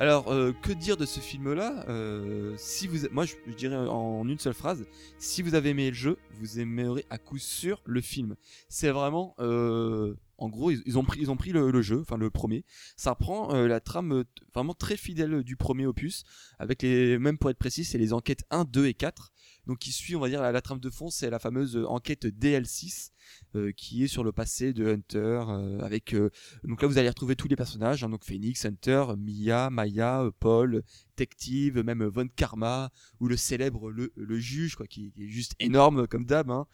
[0.00, 4.38] Alors, euh, que dire de ce film-là Euh, Si vous, moi, je, dirais en une
[4.38, 4.86] seule phrase,
[5.18, 8.36] si vous avez aimé le jeu, vous aimerez à coup sûr le film.
[8.68, 12.30] C'est vraiment, euh, en gros, ils, ont pris, ils ont pris le, jeu, enfin le
[12.30, 12.64] premier.
[12.96, 14.22] Ça reprend euh, la trame
[14.54, 16.22] vraiment très fidèle du premier opus,
[16.60, 19.32] avec les, même pour être précis, c'est les enquêtes 1, 2 et 4.
[19.68, 21.86] Donc, qui suit, on va dire, la, la trame de fond, c'est la fameuse euh,
[21.86, 23.10] enquête DL6,
[23.54, 26.30] euh, qui est sur le passé de Hunter, euh, avec euh,
[26.64, 30.30] donc là, vous allez retrouver tous les personnages, hein, donc Phoenix, Hunter, Mia, Maya, euh,
[30.40, 30.82] Paul,
[31.16, 35.28] Detective, même euh, Von Karma, ou le célèbre le, le juge, quoi, qui, qui est
[35.28, 36.50] juste énorme comme d'hab.
[36.50, 36.66] hein.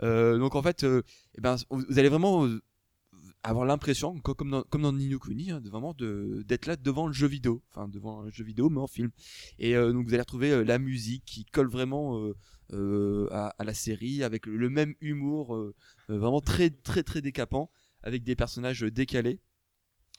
[0.00, 2.48] Donc en fait, eh ben, vous allez vraiment
[3.48, 6.76] avoir l'impression, co- comme dans, comme dans Ni no Kuni, hein, de vraiment d'être là
[6.76, 9.10] devant le jeu vidéo, enfin devant un jeu vidéo mais en film.
[9.58, 12.30] Et euh, donc vous allez retrouver euh, la musique qui colle vraiment
[12.72, 15.58] euh, à, la série, avec le, même humour,
[16.08, 17.70] vraiment très très très décapant,
[18.02, 19.40] avec des personnages décalés.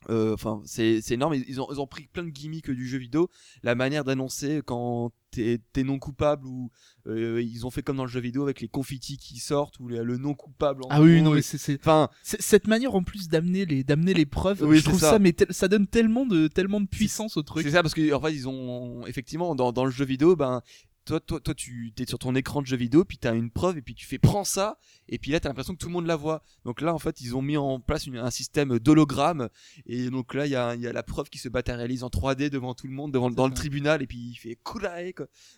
[0.08, 1.34] Euh, Enfin, c'est c'est énorme.
[1.34, 3.28] Ils ont, ils ont pris plein de gimmicks du jeu vidéo.
[3.62, 6.70] La manière d'annoncer quand t'es non coupable ou
[7.06, 9.86] euh, ils ont fait comme dans le jeu vidéo avec les confettis qui sortent ou
[9.86, 10.82] le, le non coupable.
[10.84, 14.14] en Ah oui, non, mais c'est c'est- Enfin, cette manière en plus d'amener les d'amener
[14.14, 14.62] les preuves.
[14.62, 15.10] Oui, je trouve ça.
[15.10, 17.62] ça, mais ça donne tellement de tellement de puissance au truc.
[17.64, 20.62] C'est ça parce que en fait ils ont effectivement dans, dans le jeu vidéo ben
[21.06, 23.50] toi toi toi tu es sur ton écran de jeu vidéo puis tu as une
[23.50, 25.86] preuve et puis tu fais prends ça et puis là tu as l'impression que tout
[25.88, 26.42] le monde la voit.
[26.64, 29.48] Donc là en fait ils ont mis en place une- un système d'hologramme
[29.86, 32.08] et donc là il y a, il y a la preuve qui se matérialise en
[32.08, 34.80] 3D devant tout le monde devant dans le tribunal et puis il fait quoi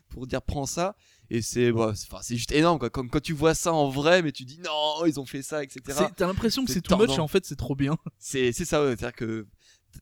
[0.09, 0.97] pour dire prends ça
[1.31, 4.33] et c'est bah, c'est- juste énorme quoi comme quand tu vois ça en vrai mais
[4.33, 5.81] tu dis non ils ont fait ça etc.
[6.17, 7.97] T'as l'impression que C'est too much et en fait c'est trop bien.
[8.19, 8.91] C'est c'est ça, ouais.
[8.97, 9.47] c'est-à-dire que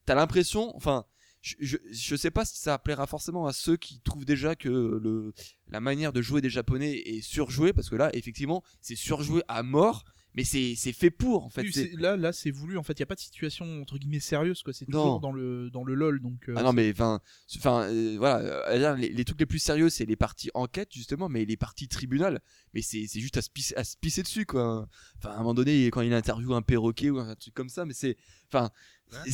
[0.05, 1.05] t'as l'impression, enfin,
[1.41, 5.33] je, je sais pas si ça plaira forcément à ceux qui trouvent déjà que le,
[5.69, 9.63] la manière de jouer des japonais est surjouée, parce que là, effectivement, c'est surjoué à
[9.63, 11.63] mort, mais c'est fait pour, en fait.
[11.63, 14.21] Oui, là là c'est voulu en fait, il y a pas de situation entre guillemets
[14.21, 17.21] sérieuse quoi, c'est toujours dans le dans le lol donc euh, Ah non mais enfin
[17.57, 21.29] enfin euh, voilà euh, les, les trucs les plus sérieux c'est les parties enquête justement
[21.29, 22.41] mais les parties tribunal
[22.75, 25.39] mais c'est c'est juste à se pisser à se pisser dessus quoi enfin à un
[25.39, 28.17] moment donné quand il interviewe un perroquet ou un truc comme ça mais c'est
[28.53, 28.71] enfin
[29.27, 29.33] oui,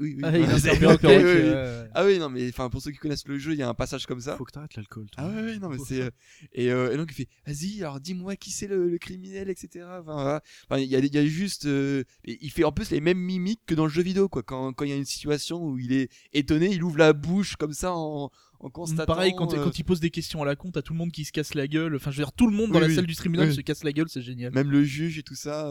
[0.00, 1.52] oui, Ah, oui, oui, oui.
[1.94, 3.74] Ah oui, non, mais enfin pour ceux qui connaissent le jeu, il y a un
[3.74, 4.36] passage comme ça.
[4.36, 5.06] Faut que t'arrêtes l'alcool.
[5.10, 5.24] toi.
[5.24, 6.00] Ah ouais, ouais, non, mais c'est.
[6.02, 6.10] euh,
[6.52, 9.84] Et, euh, et donc il fait Vas-y, alors dis-moi qui c'est le, le criminel, etc.
[10.00, 10.42] Enfin, voilà.
[10.68, 11.66] Enfin, il y, a, il y a juste.
[11.66, 14.42] euh, il fait en plus les mêmes mimiques que dans le jeu vidéo, quoi.
[14.42, 17.56] Quand quand il y a une situation où il est étonné, il ouvre la bouche
[17.56, 19.12] comme ça en, en constatant.
[19.12, 21.12] Pareil quand, euh, quand il pose des questions à la con, t'as tout le monde
[21.12, 21.96] qui se casse la gueule.
[21.96, 22.94] Enfin je veux dire tout le monde dans Oui, la oui.
[22.94, 23.54] salle du tribunal Oui.
[23.54, 24.52] se casse la gueule, c'est génial.
[24.52, 25.70] même le juge et tout ça.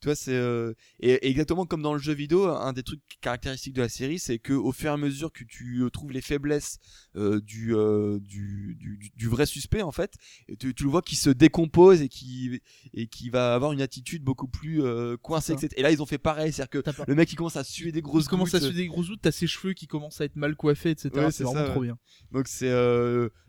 [0.00, 3.00] Tu vois, c'est euh, et, et exactement comme dans le jeu vidéo, un des trucs
[3.20, 6.12] caractéristiques de la série, c'est que au fur et à mesure que tu euh, trouves
[6.12, 6.78] les faiblesses
[7.16, 8.78] euh, du, euh, du,
[9.16, 10.14] du vrai suspect en fait,
[10.60, 12.60] tu, tu le vois qui se décompose et qui
[12.94, 14.82] et qui va avoir une attitude beaucoup plus
[15.22, 15.52] coincée.
[15.54, 15.68] Etc.
[15.76, 18.02] Et là, ils ont fait pareil, c'est-à-dire que le mec il commence à suer des
[18.02, 18.68] grosses Il commence à gouttes.
[18.68, 21.10] suer des gros outils, t'as ses cheveux qui commencent à être mal coiffés, etc.
[21.14, 21.86] Ouais, c'est vraiment ça, trop ouais.
[21.86, 21.98] bien.
[22.30, 22.70] Donc c'est.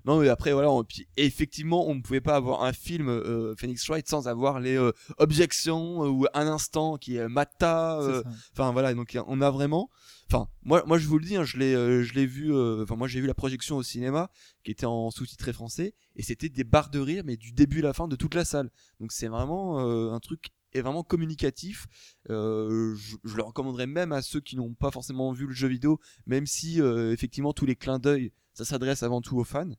[0.10, 0.84] Non mais après voilà on...
[0.84, 4.76] puis, effectivement on ne pouvait pas avoir un film euh, Phoenix Wright sans avoir les
[4.76, 9.52] euh, objections euh, ou un instant qui est Mata euh, enfin voilà donc on a
[9.52, 9.90] vraiment
[10.32, 12.84] enfin moi moi je vous le dis hein, je l'ai euh, je l'ai vu euh,
[12.84, 14.30] enfin moi j'ai vu la projection au cinéma
[14.64, 17.84] qui était en sous-titré français et c'était des barres de rire mais du début à
[17.84, 18.70] la fin de toute la salle.
[19.00, 21.88] Donc c'est vraiment euh, un truc est vraiment communicatif.
[22.30, 25.68] Euh, je, je le recommanderais même à ceux qui n'ont pas forcément vu le jeu
[25.68, 29.72] vidéo même si euh, effectivement tous les clins d'œil ça s'adresse avant tout aux fans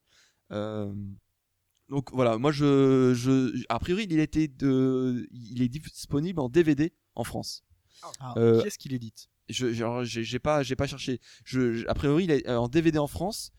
[1.88, 6.92] donc voilà moi je, je a priori il était de il est disponible en DVD
[7.14, 7.64] en France.
[8.20, 9.72] Ah, Euh, Qui est-ce qui l'édite je
[10.04, 11.20] j'ai j'ai pas j'ai pas cherché.
[11.44, 13.52] Je, je- a priori il est euh, en DVD en France.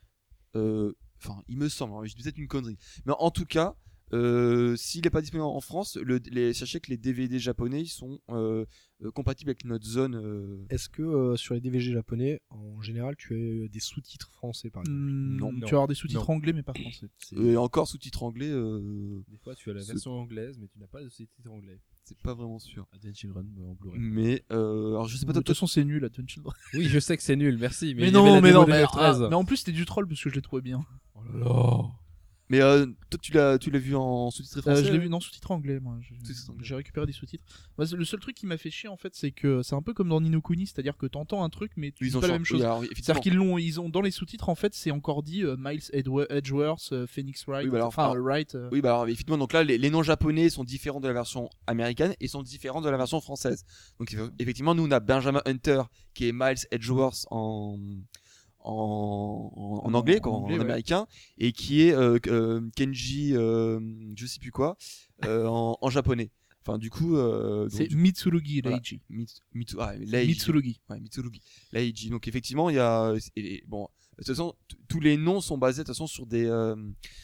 [0.55, 2.77] Euh, enfin il me semble hein, peut-être une connerie.
[3.05, 3.75] Mais en tout cas
[4.13, 7.87] euh, s'il n'est pas disponible en France le, les, sachez que les DVD japonais ils
[7.87, 8.65] sont euh,
[9.03, 13.15] euh, compatibles avec notre zone euh, Est-ce que euh, sur les DVG japonais, en général,
[13.15, 15.51] tu as euh, des sous-titres français par exemple Hmm, Non.
[15.53, 17.07] tu vas avoir des sous-titres anglais mais pas français.
[17.37, 20.87] Et encore sous-titres anglais euh, Des fois, tu as la version anglaise, mais tu n'as
[20.87, 21.79] pas de sous-titres anglais.
[22.03, 23.99] c'est pas vraiment sûr Advent Children en Blu-ray.
[23.99, 26.53] mais euh, alors je sais pas De toi, toute façon c'est nul Advent Children.
[26.73, 27.93] Oui, je sais que c'est nul, merci.
[27.95, 28.87] Mais, Mais, il y avait non, la mais démo non, de mais, 9-13.
[29.25, 30.85] ah, mais en plus c'était du troll parce que je l'ai trouvé bien.
[31.15, 31.83] Oh là là.
[32.51, 35.09] Mais euh, toi tu l'as tu l'as vu en sous-titré Euh, français je l'ai vu
[35.09, 35.97] non sous-titre anglais moi.
[36.61, 37.43] J'ai- récupéré des sous-titres.
[37.77, 40.09] Le seul truc qui m'a fait chier en fait c'est que c'est un peu comme
[40.09, 42.61] dans Nino Kuni, c'est-à-dire que t'entends un truc mais tu dis pas la même chose.
[42.95, 45.81] C'est-à-dire qu'ils l'ont, ils ont dans les sous-titres en fait, c'est encore dit euh, Miles
[45.93, 48.57] Edgeworth, Phoenix Wright, Oui, bah alors, enfin Wright.
[48.71, 52.13] Oui, bah alors effectivement, donc là, les, noms japonais sont différents de la version américaine
[52.19, 53.63] et sont différents de la version française.
[53.99, 55.83] Donc eff- effectivement, nous on a Benjamin Hunter
[56.13, 57.77] qui est Miles Edgeworth en
[58.63, 60.61] en, anglais, en quoi, en, anglais, ouais.
[60.61, 63.79] américain, et qui est euh, euh, Kenji, euh,
[64.15, 64.77] je sais plus quoi,
[65.25, 66.29] euh, en, en japonais.
[66.63, 67.15] Enfin, du coup,
[67.69, 68.61] c'est du- Mitsurugi.
[68.61, 69.01] Leiji.
[69.79, 69.93] Ah.
[70.27, 70.79] Mitsurugi.
[70.89, 71.41] Ouais, Mitsurugi.
[71.71, 72.09] Leiji.
[72.11, 73.87] Donc effectivement, il y a et- et- bon.
[74.21, 74.53] De toute façon,
[74.87, 76.75] tous les noms sont basés de toute façon sur des euh,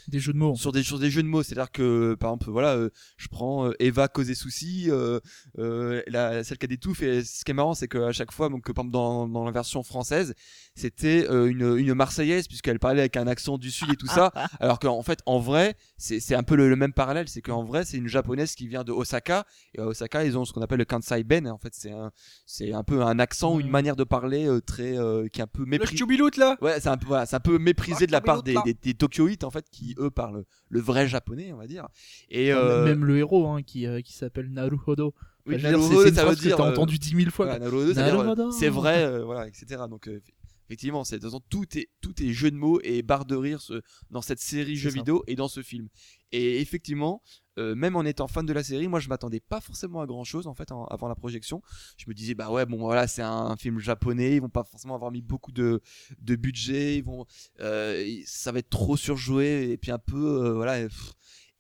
[0.08, 0.56] Des jeux de mots.
[0.56, 1.44] sur des sur des jeux de mots.
[1.44, 5.20] C'est à dire que par exemple voilà euh, je prends euh, Eva causé souci euh,
[5.60, 7.04] euh, la celle qui a des touffes.
[7.04, 9.52] Et ce qui est marrant c'est qu'à chaque fois donc par exemple dans, dans la
[9.52, 10.34] version française
[10.74, 14.32] c'était euh, une une marseillaise puisqu'elle parlait avec un accent du sud et tout ça.
[14.60, 17.28] Alors qu'en fait en vrai c'est c'est un peu le, le même parallèle.
[17.30, 19.46] C'est qu'en vrai c'est une japonaise qui vient de Osaka.
[19.76, 21.48] Et à Osaka ils ont ce qu'on appelle le Kansai Ben.
[21.48, 22.12] En fait c'est un
[22.48, 25.44] c'est un peu un accent ou une manière de parler euh, très euh, qui est
[25.44, 25.96] un peu mépris.
[25.96, 26.58] Choubiloute là?
[26.62, 28.94] Ouais, c'est un peu, voilà, c'est un peu méprisé de la part des, des, des
[28.94, 31.88] Tokyoïtes en fait qui eux parlent le vrai japonais, on va dire.
[32.30, 35.14] Et euh, Même le héros hein, qui, euh, qui s'appelle Naruhodo.
[35.46, 36.98] oui, Enfin, dire, Naruhodo, c'est c'est une ça veut phrase que dire, t'as euh, entendu
[36.98, 37.46] dix mille fois.
[37.48, 37.60] voilà.
[37.60, 39.84] Naruhodo, ça dire, euh, c'est vrai, euh, voilà, etc.
[39.90, 40.22] Donc euh,
[40.70, 43.36] effectivement, c'est de toute façon tout est tout est jeu de mots et barre de
[43.36, 44.96] rire ce- dans cette série jeux ça.
[44.96, 45.90] vidéo et dans ce film.
[46.32, 47.22] Et effectivement,
[47.58, 50.24] euh, même en étant fan de la série, moi je m'attendais pas forcément à grand
[50.24, 51.62] chose en fait en- avant la projection.
[51.98, 54.96] Je me disais bah ouais bon voilà c'est un, film japonais, ils vont pas forcément
[54.96, 55.82] avoir mis beaucoup de,
[56.20, 57.26] de budget, ils vont
[57.60, 60.16] euh, ça va être trop surjoué et puis un peu
[60.46, 60.80] euh, voilà.
[60.82, 61.14] et, pff.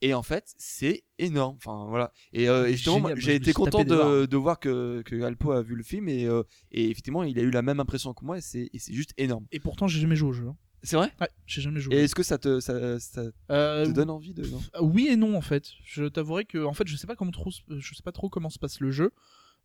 [0.03, 1.55] Et en fait c'est énorme.
[1.57, 2.11] Enfin voilà.
[2.31, 5.73] Et, euh, et justement j'ai été content de, de voir que, que Alpo a vu
[5.75, 8.41] le film et, euh, et effectivement il a eu la même impression que moi et
[8.41, 9.47] c'est et c'est juste énorme.
[9.51, 10.47] Et pourtant, j'ai jamais joué au jeu.
[10.47, 10.55] hein.
[10.87, 11.95] C'est vrai Ouais, j'ai jamais joué.
[11.95, 13.21] Et est-ce que ça te ça, ça
[13.51, 15.65] Euh, te donne envie de non Oui et non en fait.
[15.85, 18.49] Je t'avouerai que en fait je sais pas comment trop, je sais pas trop comment
[18.49, 19.11] se passe le jeu,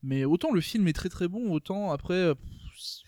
[0.03, 2.35] mais autant le film est très très bon, autant après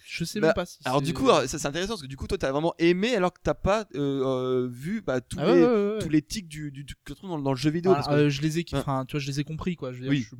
[0.06, 0.64] je sais Bah, même pas.
[0.66, 2.74] Si Alors du coup, alors, ça c'est intéressant parce que du coup, toi, t'as vraiment
[2.78, 5.98] aimé alors que t'as pas euh, euh, vu bah, tous, Ah les, ouais, ouais, ouais.
[6.00, 7.90] tous les tics du, du, du- que tu trouves dans, dans le jeu vidéo.
[7.92, 9.90] Ah, parce que- euh, je les ai, enfin tu vois, je les ai compris quoi.
[9.92, 10.20] Je veux dire, Oui.
[10.20, 10.36] je suis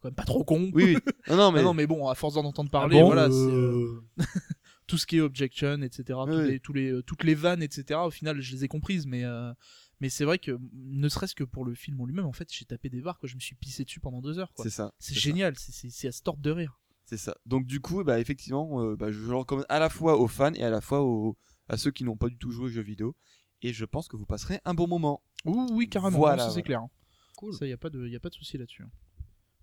[0.00, 0.70] quand même pas trop con.
[0.72, 0.96] Oui, oui.
[1.28, 4.24] Non, non, mais Ah non mais bon, à force d'en entendre parler, bon, voilà, c'est,
[4.88, 6.02] tout ce qui est objection, etc.
[6.26, 8.00] tous Oui, les- tous les, euh, toutes les vannes, etc.
[8.04, 9.52] Au final, je les ai comprises, mais euh,
[10.00, 12.64] mais c'est vrai que ne serait-ce que pour le film en lui-même, en fait, j'ai
[12.64, 13.28] tapé des barres, quoi.
[13.28, 14.64] Je me suis pissé dessus pendant deux heures, quoi.
[14.64, 14.92] c'est ça.
[14.98, 16.80] C'est génial, c'est- à se tordre de rire.
[17.04, 17.36] C'est ça.
[17.46, 20.52] Donc du coup, bah effectivement, euh, bah, je le recommande à la fois aux fans
[20.54, 21.36] et à la fois aux,
[21.68, 23.16] à ceux qui n'ont pas du tout joué aux jeux vidéo.
[23.62, 25.22] Et je pense que vous passerez un bon moment.
[25.44, 26.62] Ouh, oui, carrément, Voilà, c'est voilà.
[26.62, 26.80] clair.
[26.80, 26.90] hein.
[27.36, 27.54] Cool.
[27.54, 28.82] Ça, y a pas de, y a pas de souci là-dessus.
[28.82, 28.90] hein.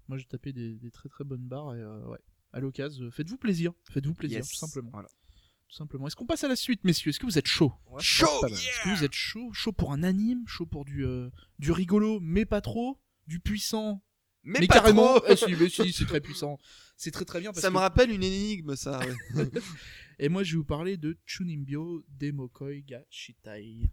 [0.07, 2.19] Moi, j'ai tapé des, des très très bonnes barres et euh, ouais.
[2.55, 4.49] À l'occasion, faites-vous plaisir, faites-vous plaisir, Yes.
[4.49, 4.89] tout simplement.
[4.93, 5.09] Voilà.
[5.67, 6.07] Tout simplement.
[6.07, 7.09] Est-ce qu'on passe à la suite, messieurs?
[7.09, 7.73] Est-ce que vous êtes chaud?
[7.99, 9.51] Chaud Est-ce que vous êtes chaud?
[9.51, 10.43] Chaud pour un anime?
[10.47, 13.01] Chaud pour du, euh, du rigolo, mais pas trop?
[13.27, 14.01] Du puissant?
[14.43, 15.15] Mais, Mais, pas carrément?
[15.19, 15.25] trop.
[15.29, 16.57] Eh si, mais si, c'est très puissant.
[16.95, 18.99] C'est très très bien parce Ça que- me rappelle une énigme, ça.
[18.99, 19.15] ouais.
[20.19, 23.89] Et moi, je vais vous parler de Chunimbyo Demokoi ga Shitai.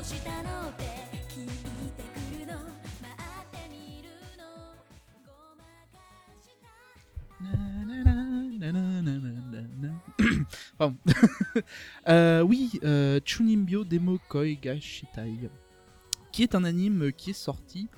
[10.78, 10.96] Pardon.
[12.08, 15.50] Euh, oui, euh, Chunimbyo Demokoi ga Shitai,
[16.32, 17.88] qui est un anime qui est sorti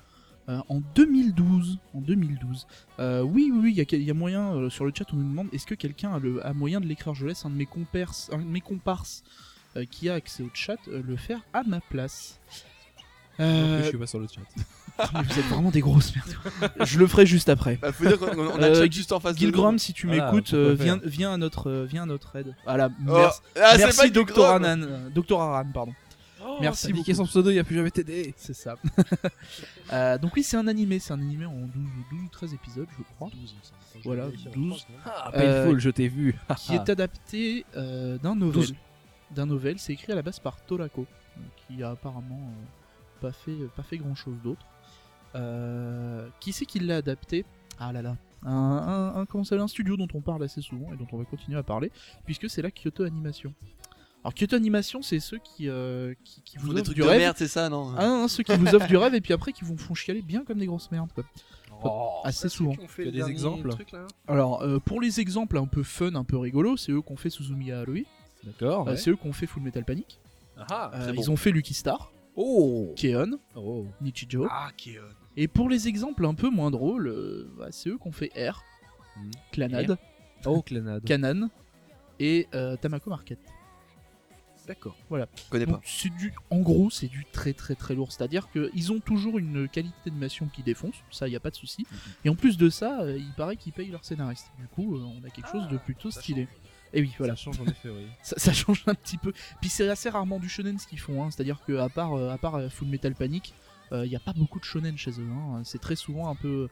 [0.49, 1.79] euh, en 2012.
[1.93, 2.67] En 2012.
[2.99, 5.05] Euh, oui, oui, oui, il y a, moyen sur le chat.
[5.13, 7.13] On nous demande est-ce que quelqu'un a, moyen de l'écrire?
[7.13, 9.23] Je laisse un de mes comparses, un de mes comparses
[9.89, 12.39] qui a accès au chat euh, le faire à ma place.
[13.39, 14.41] Euh, plus, je suis pas sur le chat.
[15.15, 16.35] mais vous êtes vraiment des grosses merdes.
[16.85, 17.77] Je le ferai juste après.
[17.81, 19.79] Bah, faut dire qu'on on a Euh, le chat juste en face de Gilgrom, nous.
[19.79, 22.55] si tu m'écoutes, euh, viens, viens à notre, euh, viens à notre aide.
[22.63, 24.63] Voilà, Oh, merci, ah, c'est merci pas Dr Gilgrom.
[24.63, 25.93] Aran, euh, Dr Aran, pardon.
[26.61, 26.99] Merci T'as beaucoup.
[26.99, 28.33] niqué son pseudo, il a plus jamais t'aider.
[28.37, 28.75] C'est ça.
[29.91, 31.69] Euh, donc oui, c'est un animé, c'est un animé en 12,
[32.11, 33.29] 12 ou 13 épisodes, je crois,
[34.05, 34.87] Voilà, 12.
[35.05, 36.35] Ah, Euh, Painful, je t'ai vu.
[36.57, 38.53] qui est adapté euh, d'un novel.
[38.61, 38.73] 12.
[39.35, 41.01] D'un novel, c'est écrit à la base par Torako,
[41.37, 42.65] euh, qui a apparemment euh,
[43.21, 44.65] pas fait, pas fait grand chose d'autre.
[45.35, 47.45] Euh, qui c'est qui l'a adapté?
[47.79, 48.15] Ah là là.
[48.45, 51.07] Un, un, un- comment ça s'appelle, un studio dont on parle assez souvent et dont
[51.11, 51.91] on va continuer à parler,
[52.25, 53.53] puisque c'est la Kyoto Animation.
[54.23, 57.07] Alors Kyoto Animation, c'est ceux qui, euh, qui, qui vous des offrent trucs du de
[57.07, 57.19] rêve.
[57.19, 57.93] merde, c'est ça, non?
[57.97, 60.21] Ah, non, ceux qui vous offrent du rêve et puis après qui vous font chialer
[60.21, 61.11] bien comme des grosses merdes.
[61.13, 61.23] quoi.
[61.83, 62.19] Oh.
[62.23, 62.75] Assez souvent.
[62.95, 63.69] Tu as des exemples
[64.27, 67.17] Alors euh, pour les exemples un peu fun, un peu rigolo, c'est eux qui ont
[67.17, 68.05] fait Suzumiya Haruhi,
[68.43, 68.87] D'accord.
[68.87, 68.97] euh, ouais.
[68.97, 70.19] c'est eux qui ont fait Full Metal Panic,
[70.57, 72.93] Ah, Euh, ils ont fait Lucky Star, Oh.
[72.95, 73.85] Keon, Oh.
[74.01, 74.47] Nichijou.
[74.49, 74.95] Ah, qui
[75.37, 78.31] Et pour les exemples un peu moins drôles, euh, bah, c'est eux qui ont fait
[78.49, 78.63] R,
[79.15, 79.29] Hmm.
[79.51, 79.97] Clanad,
[80.45, 81.03] Oh, Clanade.
[81.05, 81.49] Kanan
[82.19, 83.37] et euh, Tamako Market.
[84.67, 84.95] D'accord.
[85.09, 85.27] Voilà.
[85.35, 85.81] Je connais Donc, pas.
[85.85, 88.11] c'est du, en gros, c'est du très très très lourd.
[88.13, 91.85] C'est-à-dire qu'ils ont toujours une qualité d'animation qui défonce, ça y a pas de souci.
[92.23, 94.49] Et en plus de ça, euh, il paraît qu'ils payent leurs scénaristes.
[94.57, 96.47] Du coup, euh, on a quelque chose de plutôt stylé.
[96.93, 97.35] Et oui, voilà.
[97.35, 98.05] Ça change en effet, oui.
[98.21, 99.33] ça, ça change un petit peu.
[99.61, 101.29] Puis c'est assez rarement du shonen ce qu'ils font, hein.
[101.31, 103.53] c'est-à-dire que à part, euh, à part euh, Full Metal Panic,
[103.91, 105.27] il n'y a pas beaucoup de shonen chez eux.
[105.31, 105.61] hein.
[105.63, 106.67] C'est très souvent un peu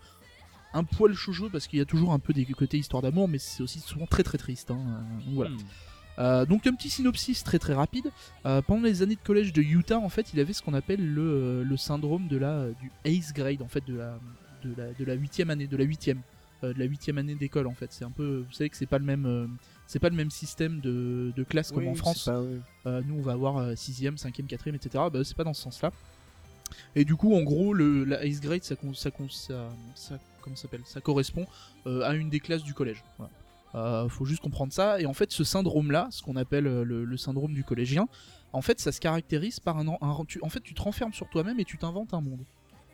[0.74, 3.38] un poil shoujo parce qu'il y a toujours un peu des côtés histoire d'amour, mais
[3.38, 4.72] c'est aussi souvent très très triste.
[4.72, 4.80] hein.
[4.80, 5.52] Euh, donc voilà.
[5.52, 5.58] Hmm.
[6.20, 8.12] Euh, donc un petit synopsis très très rapide.
[8.46, 11.14] Euh, pendant les années de collège de Utah, en fait, il avait ce qu'on appelle
[11.14, 14.20] le, euh, le syndrome de la du eighth grade, en fait, de la
[14.64, 16.22] de la de la huitième année, de la huitième, euh,
[16.74, 17.92] de la huitième année d'école, en fait.
[17.92, 19.48] C'est un peu, vous savez que c'est pas le même, euh,
[19.88, 22.28] c'est pas le même système de, de classe comme en France.
[22.86, 25.04] Euh, nous, on va avoir 6ème, 5ème, 4ème, etc.
[25.12, 25.92] Bah, c'est pas dans ce sens-là.
[26.96, 30.82] Et du coup, en gros, le, la Grade, ça, ça, ça, ça- comment s'appelle?
[30.86, 31.46] Ça correspond
[31.88, 33.04] euh, à une des classes du collège.
[33.18, 33.32] Voilà.
[33.76, 35.00] Euh, faut juste comprendre ça.
[35.00, 38.08] Et en fait, ce syndrome-là, ce qu'on appelle euh, le, le syndrome du collégien,
[38.54, 41.14] en fait, ça se caractérise par un, en- un- tu, en fait, tu te renfermes
[41.14, 42.44] sur toi-même et tu t'inventes un monde.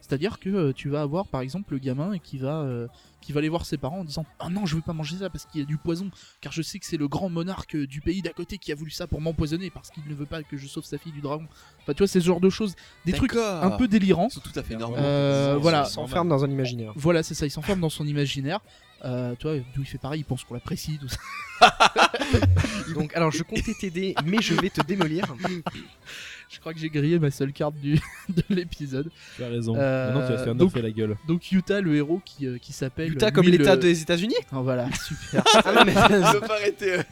[0.01, 2.87] C'est-à-dire que euh, tu vas avoir par exemple le gamin qui va, euh,
[3.21, 5.29] qui va aller voir ses parents en disant Ah non, je veux pas manger ça
[5.29, 7.85] parce qu'il y a du poison, car je sais que c'est le grand monarque euh,
[7.85, 10.43] du pays d'à côté qui a voulu ça pour m'empoisonner parce qu'il ne veut pas
[10.43, 11.45] que je sauve sa fille du dragon.
[11.81, 14.27] Enfin, tu vois, c'est ce genre de choses, des trucs un peu délirants.
[14.31, 14.97] Ils sont tout à fait normaux.
[14.97, 15.83] Euh, voilà.
[15.87, 16.93] Il s'enferme dans un imaginaire.
[16.95, 18.61] Voilà, c'est ça, il s'enferme dans son imaginaire.
[19.05, 21.19] Euh, tu vois, d'où il fait pareil, il pense qu'on l'apprécie, tout ça.
[22.95, 25.35] Donc, alors, je comptais t'aider, mais je vais te démolir.
[26.49, 27.95] Je crois que j'ai grillé ma seule carte du,
[28.29, 29.09] de l'épisode.
[29.35, 29.75] Tu as raison.
[29.75, 31.17] Euh, Maintenant, tu vas te faire donc- la gueule.
[31.27, 33.11] Donc Utah, le héros qui, euh, qui s'appelle...
[33.11, 35.43] Utah comme l'État le- des États-Unis Oh, voilà, super.
[35.65, 36.93] Ah non, mais- Je peux pas arrêter.
[36.93, 37.03] euh.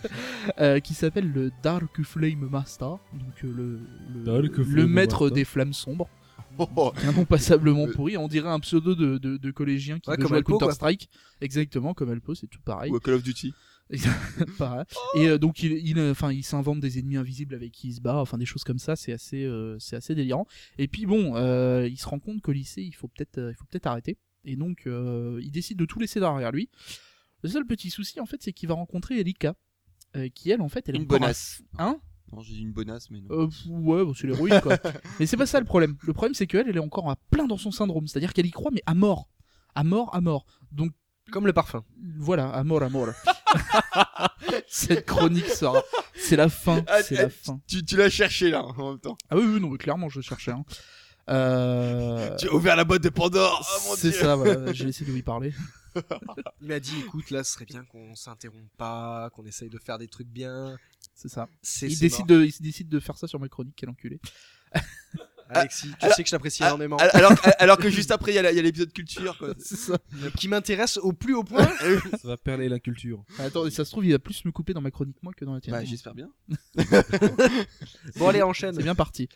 [0.62, 3.80] Euh, qui s'appelle le Dark Flame Master, donc euh, le,
[4.14, 5.36] le, Dark le maître Master.
[5.36, 6.08] des flammes sombres.
[6.58, 6.94] Oh, oh.
[7.06, 10.22] Un nom passablement pourri, on dirait un pseudo de, de, de collégien qui Ouais, veut
[10.22, 10.60] comme jouer à Alpo, quoi.
[10.68, 11.10] Counter-Strike.
[11.42, 12.90] Exactement, comme Alpo, c'est tout pareil.
[12.92, 13.54] Ou à Call of Duty.
[15.16, 17.94] Et euh, donc il, il, euh, enfin, il s'invente des ennemis invisibles avec qui il
[17.94, 20.48] se bat, enfin des choses comme ça, c'est assez, euh, c'est assez délirant.
[20.78, 23.66] Et puis bon, euh, il se rend compte qu'au lycée, il faut peut-être, il faut
[23.66, 24.18] peut-être arrêter.
[24.44, 26.70] Et donc il décide de tout laisser derrière lui.
[27.44, 29.56] Le seul petit souci en fait, c'est qu'il va rencontrer Elika,
[30.34, 31.62] qui elle en fait, elle est Une bonasse.
[31.78, 32.00] un- Hein?
[32.32, 33.28] Non, j'ai dit une bonasse, mais non.
[33.30, 34.78] euh, ouais, bon, c'est l'héroïne quoi.
[35.20, 35.96] mais c'est pas ça le problème.
[36.02, 38.08] Le problème c'est qu'elle, elle est encore à plein dans son syndrome.
[38.08, 39.30] C'est-à-dire qu'elle y croit, mais à mort.
[39.76, 40.46] À mort, à mort.
[40.72, 40.92] Donc
[41.32, 41.84] Comme le parfum.
[42.18, 43.10] voilà, à mort, à mort.
[44.68, 45.82] Cette chronique sera.
[46.16, 46.84] C'est la fin.
[46.88, 47.60] Ah, C'est ah, la fin.
[47.68, 49.18] Tu, tu l'as cherché là en même temps.
[49.30, 50.52] Ah oui, oui, non, mais clairement, je cherchais.
[50.52, 50.64] Hein.
[51.30, 52.36] Euh...
[52.38, 53.68] Tu as ouvert la boîte de Pandore.
[53.90, 54.72] Oh C'est ça, voilà.
[54.74, 55.54] J'ai essayé de lui parler.
[56.62, 59.98] Il m'a dit, écoute, là, ce serait bien qu'on s'interrompe pas, qu'on essaye de faire
[59.98, 60.78] des trucs bien.
[61.16, 61.48] C'est ça.
[61.62, 62.40] C'est Il décide, mort.
[62.40, 64.20] de, il décide de faire ça sur ma chronique, quel enculé.
[65.50, 66.98] Alexis, tu alors- sais que je t'apprécie Ah, énormément.
[66.98, 69.38] Alors, alors que juste après, il y a l'épisode culture.
[69.38, 69.54] Quoi.
[69.60, 69.98] C'est ça.
[70.38, 71.68] Qui m'intéresse au plus haut point.
[72.22, 73.24] Ça va perler la culture.
[73.40, 75.54] Attends, ça se trouve, il va plus me couper dans ma chronique, moi, que dans
[75.54, 75.76] la tienne.
[75.76, 76.30] Bah, j'espère bien.
[78.18, 78.76] bon, allez, enchaîne.
[78.76, 79.30] C'est bien parti.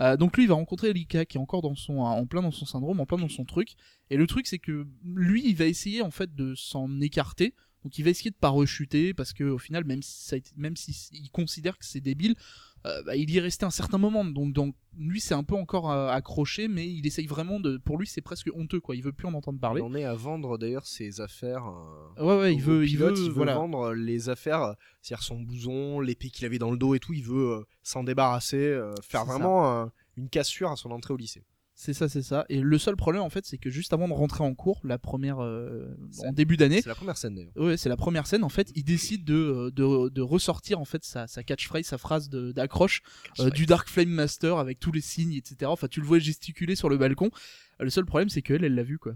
[0.00, 2.50] Euh, donc lui, il va rencontrer Lika qui est encore dans son, en plein dans
[2.50, 3.70] son syndrome, en plein dans son truc.
[4.10, 7.54] Et le truc, c'est que lui, il va essayer en fait de s'en écarter.
[7.84, 10.38] Donc il va essayer de pas rechuter parce que au final, même si ça a
[10.38, 12.34] été- même s'il considère que c'est débile,
[12.86, 14.24] euh, bah, il y est resté un certain moment.
[14.24, 17.76] Donc, donc lui, c'est un peu encore euh, accroché, mais il essaye vraiment de.
[17.78, 18.94] Pour lui, c'est presque honteux quoi.
[18.96, 19.80] Il veut plus en entendre parler.
[19.80, 21.66] Il en est à vendre d'ailleurs ses affaires.
[22.18, 23.54] euh, Ouais, ouais, il veut, il veut, voilà.
[23.54, 27.12] vendre les affaires, c'est-à-dire son blouson, l'épée qu'il avait dans le dos et tout.
[27.14, 31.42] Il veut s'en débarrasser, faire vraiment une cassure à son entrée au lycée.
[31.76, 32.46] C'est ça, c'est ça.
[32.48, 34.96] Et le seul problème en fait, c'est que juste avant de rentrer en cours, la
[34.96, 37.52] première, euh, en début d'année, C'est la première scène d'ailleurs.
[37.56, 38.44] Ouais, c'est la première scène.
[38.44, 41.98] En fait, il décide de, euh, de, de ressortir en fait sa, sa catchphrase, sa
[41.98, 43.02] phrase d'accroche
[43.40, 45.66] euh, du Dark Flame Master avec tous les signes, etc.
[45.66, 47.30] Enfin, tu le vois gesticuler sur le balcon.
[47.80, 49.14] Le seul problème, c'est qu'elle, elle l'a vu quoi.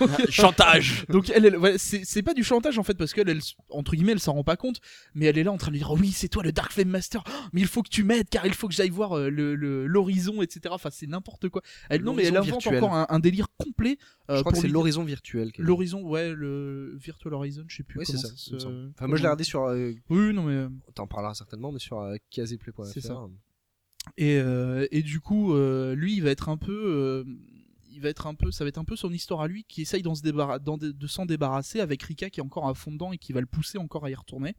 [0.00, 1.04] donc, Chantage.
[1.08, 4.12] donc elle, elle- ouais, c'est pas du chantage en fait parce qu'elle, elle, entre guillemets,
[4.12, 4.80] elle s'en rend pas compte,
[5.14, 6.72] mais elle est là en train de lui dire oh oui, c'est toi le Dark
[6.72, 7.22] Flame Master.
[7.26, 9.54] Oh, mais il faut que tu m'aides car il faut que j'aille voir euh, le-
[9.54, 10.62] le- l'horizon, etc.
[10.70, 11.62] Enfin, c'est n'importe quoi.
[11.90, 12.82] Elle, non, mais elle L'horizon invente virtuel.
[12.84, 13.98] encore un, un délire complet.
[14.30, 15.52] euh, je crois que c'est l'horizon virtuel.
[15.58, 18.28] L'horizon, ouais, le Virtual Horizon, je sais plus Ouais, c'est ça.
[18.54, 19.64] Enfin, moi je l'ai regardé sur.
[19.64, 20.66] euh, Oui, non mais.
[20.94, 22.16] T'en parleras certainement, mais sur euh.
[22.84, 23.20] C'est ça.
[24.18, 27.24] Et, euh, et du coup, euh, lui, il va être un peu, euh,
[27.94, 29.82] il va être un peu, ça va être un peu son histoire à lui qui
[29.82, 33.40] essaye de s'en débarrasser avec Rika qui est encore à fond dedans et qui va
[33.40, 34.56] le pousser encore à y retourner.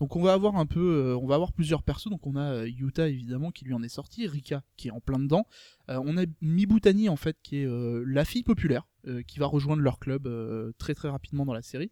[0.00, 2.10] Donc on va avoir un peu, euh, on va avoir plusieurs persos.
[2.10, 5.00] Donc on a euh, Yuta évidemment qui lui en est sorti, Rika qui est en
[5.00, 5.46] plein dedans.
[5.88, 7.68] Euh, on a Mibutani en fait qui est
[8.06, 8.88] la fille populaire
[9.26, 10.26] qui va rejoindre leur club
[10.78, 11.90] très très rapidement dans la série.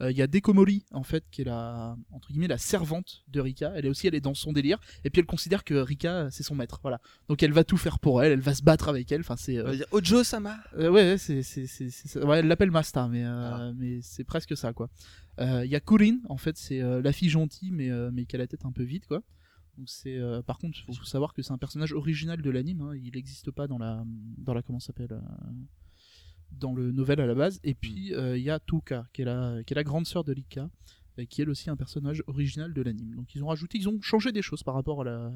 [0.00, 3.40] Euh, Il y a Dekomori en fait qui est la entre guillemets la servante de
[3.40, 3.72] Rika.
[3.76, 6.42] Elle est aussi elle est dans son délire et puis elle considère que Rika c'est
[6.42, 6.80] son maître.
[6.82, 7.00] Voilà.
[7.28, 9.20] Donc elle va tout faire pour elle, elle va se battre avec elle.
[9.20, 10.56] Enfin c'est euh, dire Ojo Sama.
[10.76, 12.24] euh, ouais, ouais, c'est, c'est, c'est, c'est ça.
[12.26, 13.72] Ouais, elle l'appelle Masta, mais, euh, Ah.
[13.76, 14.90] mais c'est presque ça, quoi.
[15.40, 18.24] Euh, Il y a Corinne, en fait, c'est euh, la fille gentille, mais, euh, mais
[18.24, 19.22] qui a la tête un peu vide, quoi.
[19.76, 22.80] Donc c'est, euh, par contre, faut, faut savoir que c'est un personnage original de l'anime.
[22.82, 22.92] hein.
[22.96, 24.04] Il n'existe pas dans la,
[24.38, 25.20] dans la comment s'appelle, euh,
[26.58, 27.60] dans le novel à la base.
[27.64, 30.24] Et puis euh, il y a Tuka, qui est la, qui est la grande sœur
[30.24, 30.70] de Lika,
[31.16, 33.14] et qui est elle aussi un personnage original de l'anime.
[33.14, 35.32] Donc ils ont rajouté, ils ont changé des choses par rapport à la,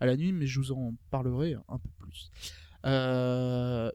[0.00, 2.30] à l'anime, mais je vous en parlerai un peu plus.
[2.84, 3.90] Euh,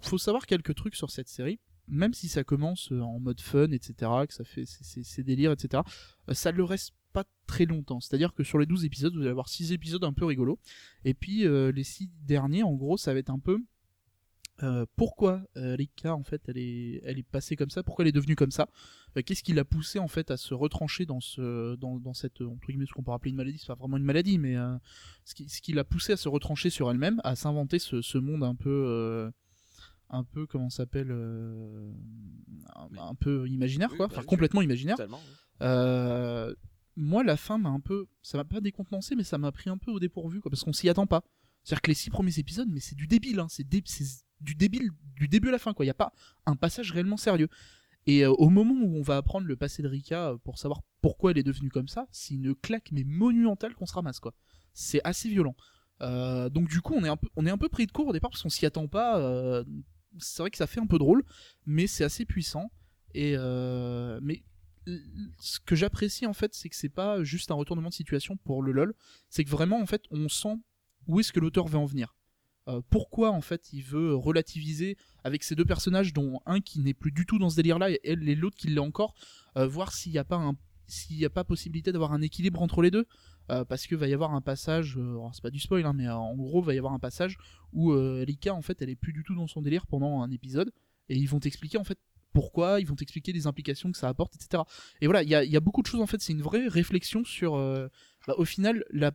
[0.00, 1.60] faut savoir quelques trucs sur cette série.
[1.90, 3.94] Même si ça commence euh, en mode fun, etc.,
[4.28, 5.82] que ça fait ses- délires, etc.,
[6.28, 7.98] euh, ça le reste pas très longtemps.
[8.00, 10.58] C'est-à-dire que sur les 12 épisodes, vous allez avoir 6 épisodes un peu rigolos.
[11.06, 13.58] Et puis euh, les 6 derniers, en gros, ça va être un peu
[14.62, 18.08] euh, pourquoi euh, Rika, en fait, elle est, elle est passée comme ça, pourquoi elle
[18.08, 18.68] est devenue comme ça,
[19.16, 22.40] Euh, qu'est-ce qui l'a poussé, en fait, à se retrancher dans, ce, dans, dans cette,
[22.42, 24.76] entre guillemets, ce qu'on peut appeler une maladie, c'est pas vraiment une maladie, mais euh,
[25.24, 28.18] ce qui, ce qui l'a poussé à se retrancher sur elle-même, à s'inventer ce, ce
[28.18, 29.30] monde un peu, euh,
[30.10, 31.90] un peu, comment s'appelle, euh,
[32.76, 34.96] un, un peu imaginaire, quoi, bah, enfin complètement imaginaire.
[35.62, 36.54] Euh,
[36.96, 39.78] moi, la fin m'a un peu, ça m'a pas décontenancé, mais ça m'a pris un
[39.78, 41.22] peu au dépourvu, quoi, parce qu'on s'y attend pas.
[41.68, 45.28] C'est-à-dire que les six premiers épisodes, mais c'est du débile, hein, c'est du débile du
[45.28, 45.84] début à la fin quoi.
[45.84, 46.14] Il y a pas
[46.46, 47.50] un passage réellement sérieux.
[48.06, 50.80] Et euh, au moment où on va apprendre le passé de Rika euh, pour savoir
[51.02, 54.32] pourquoi elle est devenue comme ça, c'est une claque mais monumentale qu'on se ramasse quoi.
[54.72, 55.54] C'est assez violent.
[56.00, 58.06] Euh, donc du coup on est un peu on est un peu pris de court
[58.06, 59.62] au départ parce qu'on s'y attend pas.
[60.20, 61.22] c'est vrai que ça fait un peu drôle,
[61.66, 62.72] mais c'est assez puissant.
[63.12, 63.36] Et
[64.22, 64.42] mais
[65.38, 68.62] ce que j'apprécie en fait, c'est que c'est pas juste un retournement de situation pour
[68.62, 68.94] le lol,
[69.28, 70.56] c'est que vraiment en fait on sent
[71.08, 72.14] où est-ce que l'auteur veut en venir?
[72.68, 76.94] Euh, pourquoi en fait il veut relativiser avec ces deux personnages dont un qui n'est
[76.94, 79.14] plus du tout dans ce délire là et, l'autre qui l'est encore,
[79.56, 80.54] euh, voir s'il n'y a pas un
[80.86, 83.06] s'il n'y a pas possibilité d'avoir un équilibre entre les deux?
[83.50, 86.08] Euh, parce que va y avoir un passage alors, c'est pas du spoil hein, mais
[86.08, 87.38] en gros va y avoir un passage
[87.72, 90.70] où Rika en fait elle est plus du tout dans son délire pendant un épisode
[91.08, 91.98] et ils vont t'expliquer en fait
[92.34, 94.62] pourquoi, ils vont t'expliquer les implications que ça apporte, etc.
[95.00, 97.56] Et voilà, il y a, beaucoup de choses en fait, c'est une vraie réflexion sur,
[97.56, 99.12] bah, au final, la,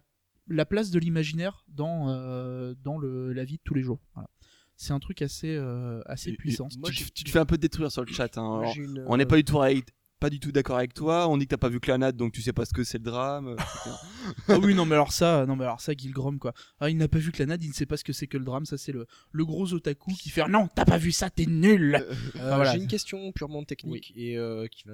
[0.48, 4.00] la place de l'imaginaire dans, euh, dans le, la vie de tous les jours.
[4.14, 4.30] Voilà.
[4.76, 6.68] C'est un truc assez, euh, assez Et- et puissant.
[6.68, 8.38] tu, te- tu te fais un peu détruire sur le chat.
[8.38, 8.60] hein.
[8.60, 9.86] Alors, une, on n'est euh, pas du tout avec-
[10.24, 11.28] pas du tout d'accord avec toi.
[11.28, 13.04] On dit que t'as pas vu Clanat, donc tu sais pas ce que c'est le
[13.04, 13.58] drame.
[14.48, 16.54] ah oui, non mais alors ça, non mais alors ça, Gilgrom quoi.
[16.80, 18.46] Ah, il n'a pas vu Clanad, il ne sait pas ce que c'est que le
[18.46, 18.66] drame.
[18.66, 21.96] Ça c'est le, le gros otaku qui fait non, t'as pas vu ça, t'es nul.
[21.96, 22.16] euh,
[22.56, 22.72] voilà.
[22.72, 24.94] J'ai une question purement technique et euh, qui va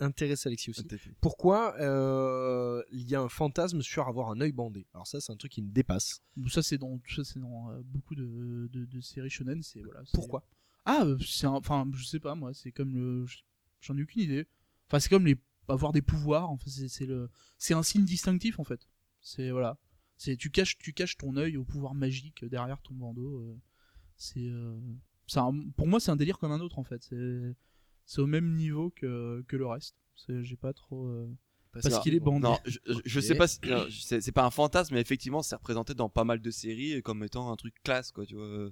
[0.00, 0.84] intéresser, Alexis aussi.
[1.20, 4.88] Pourquoi euh, il y a un fantasme sur avoir un œil bandé?
[4.92, 6.20] Alors ça, c'est un truc qui me dépasse.
[6.48, 9.62] Ça c'est dans, ça, c'est dans euh, beaucoup de, de, de séries shonen.
[9.62, 10.00] C'est voilà.
[10.04, 10.42] c'est- Pourquoi?
[10.84, 12.52] Ah, euh, c'est enfin, je sais pas moi.
[12.54, 13.26] C'est comme le,
[13.80, 14.46] j'en ai aucune idée.
[14.88, 15.36] Enfin, c'est comme les
[15.68, 16.50] avoir des pouvoirs.
[16.50, 18.88] Enfin, c'est c'est le, c'est un signe distinctif en fait.
[19.20, 19.78] C'est voilà.
[20.16, 23.38] C'est tu caches, tu caches ton œil au pouvoir magique derrière ton bandeau.
[23.40, 23.56] euh,
[24.16, 24.76] c'est, euh,
[25.76, 27.02] pour moi c'est un délire comme un autre en fait.
[27.02, 27.54] C'est,
[28.06, 29.96] c'est au même niveau que que le reste.
[30.28, 31.06] J'ai pas trop.
[31.06, 31.28] euh,
[31.72, 32.48] Parce qu'il est bandé.
[32.48, 33.60] Non, je, je- je sais pas si
[34.20, 37.52] c'est pas un fantasme, mais effectivement, c'est représenté dans pas mal de séries comme étant
[37.52, 38.70] un truc classe, quoi, tu vois.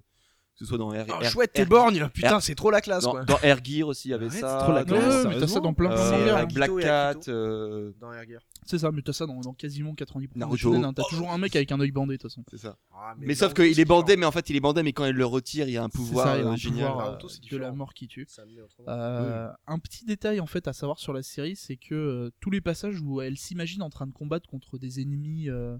[0.56, 2.70] Euh, Que ce soit dans Air, Oh, Air- chouette, t'es borgne Putain, Air- c'est trop
[2.70, 3.24] la classe dans, quoi.
[3.24, 4.58] dans Air Gear aussi, il y avait Arrête, ça.
[4.58, 6.30] c'est trop la classe, ouais, mais t'as ça dans plein plein euh, de.
[6.32, 8.40] Akito Black Cat, euh, Dans Air Gear.
[8.64, 10.74] C'est ça, mais t'as ça dans, dans quasiment 90% des Naruto.
[10.74, 10.92] hein.
[10.94, 12.42] T'as toujours un mec avec un œil bandé de toute façon.
[12.50, 12.76] c'est ça.
[12.92, 15.04] Ah, Mais, sauf Naruto, qu'il est bandé, mais en fait, il est bandé, mais quand
[15.04, 16.88] il le retire, il y a un pouvoir ça, il y a euh, un génial.
[16.88, 18.26] pouvoir, Naruto, euh, c'est de la mort qui tue.
[18.88, 22.50] Euh, Un petit détail en fait à savoir sur la série, c'est que euh, tous
[22.50, 25.76] les passages où elle s'imagine en train de combattre contre des ennemis euh,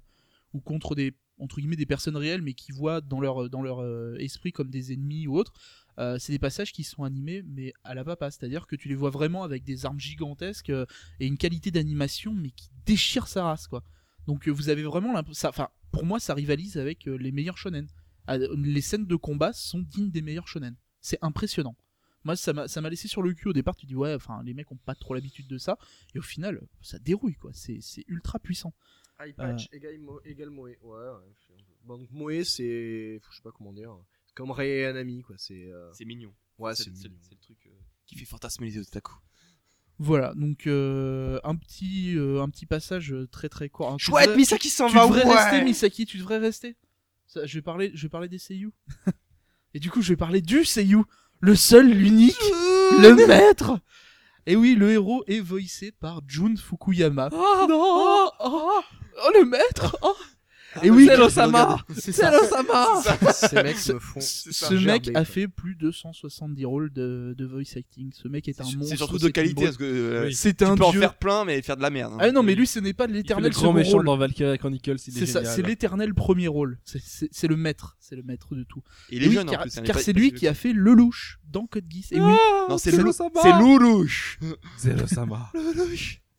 [0.57, 3.81] ou contre des entre guillemets des personnes réelles, mais qui voient dans leur dans leur
[3.81, 5.53] euh, esprit comme des ennemis ou autres,
[5.99, 8.95] euh, c'est des passages qui sont animés mais à la papa, c'est-à-dire que tu les
[8.95, 10.87] vois vraiment avec des armes gigantesques euh,
[11.21, 13.83] et une qualité d'animation mais qui déchire sa race quoi.
[14.27, 17.87] Donc vous avez vraiment ça, enfin pour moi ça rivalise avec les meilleurs shonen.
[18.27, 20.75] Ah, les scènes de combat sont dignes des meilleurs shonen.
[21.01, 21.77] C'est impressionnant.
[22.25, 23.77] Moi, ça m'a laissé sur le cul au départ.
[23.77, 25.79] Tu dis, ouais, enfin, les mecs ont pas trop l'habitude de ça.
[26.13, 27.53] Et au final, ça dérouille, quoi.
[27.55, 28.75] C'est c'est ultra puissant.
[29.19, 30.69] Eye patch égale, Mo- égale Moe.
[30.69, 31.57] Ouais, ouais.
[31.85, 33.21] Bon, donc Moe, c'est.
[33.31, 33.97] Je sais pas comment dire.
[34.27, 35.37] C'est comme Rei et Anami, quoi.
[35.39, 35.71] C'est.
[35.73, 36.33] euh, C'est mignon.
[36.59, 37.11] Ouais, c'est mignon.
[37.31, 37.71] le truc euh,
[38.07, 39.13] qui fait fantasmer les otaku.
[39.99, 43.91] Voilà, donc euh, un, petit, euh, un petit passage euh, très très court.
[43.93, 43.97] hein.
[43.99, 45.35] Tu Chouette, devrais- Misaki s'en Tu va devrais ouais.
[45.35, 46.77] rester, Misaki, tu devrais rester.
[47.27, 48.73] Ça, je, vais parler, je vais parler des seiyuu.
[49.75, 51.03] Et du coup, je vais parler du seiyuu.
[51.41, 53.81] Le seul, l'unique, le maître.
[54.49, 57.31] Et oui, le héros est voicé par Jun Fukuyama.
[57.31, 57.39] Non
[57.69, 58.81] oh, oh,
[59.25, 60.15] oh, le maître oh.
[60.83, 62.33] Et oui, c'est l'Osama C'est ça.
[63.33, 64.21] Ces mecs me font.
[64.21, 68.11] Ce mec a fait plus de 170 rôles de, de voice acting.
[68.13, 68.85] Ce mec est un monstre.
[68.85, 70.31] C'est surtout c'est de qualité, parce que euh.
[70.33, 72.13] C'est tu un peux en faire plein, mais faire de la merde.
[72.15, 72.19] hein.
[72.21, 74.07] Ah non, mais lui, ce n'est pas le l'éternel grand second méchant rôle.
[74.07, 76.79] dans Valkyria Chronicles, C'est ça, c'est l'éternel premier rôle.
[76.85, 78.83] C'est- C'est c'est le maître, c'est le maître de tout.
[79.11, 79.79] Il est jeune en car, plus.
[79.79, 82.13] hein, c'est lui qui a fait le louche dans Code Geass.
[82.13, 82.33] Et oui,
[82.69, 83.41] Non, c'est c'est Lou- l'Osama.
[83.43, 84.39] c'est Loulouche.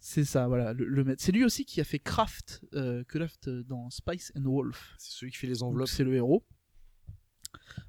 [0.10, 1.22] C'est ça, voilà, le, le maître.
[1.22, 4.96] C'est lui aussi qui a fait Craft, euh, Craft dans Spice and Wolf.
[4.98, 5.90] C'est celui qui fait les enveloppes.
[5.90, 6.46] C'est le héros.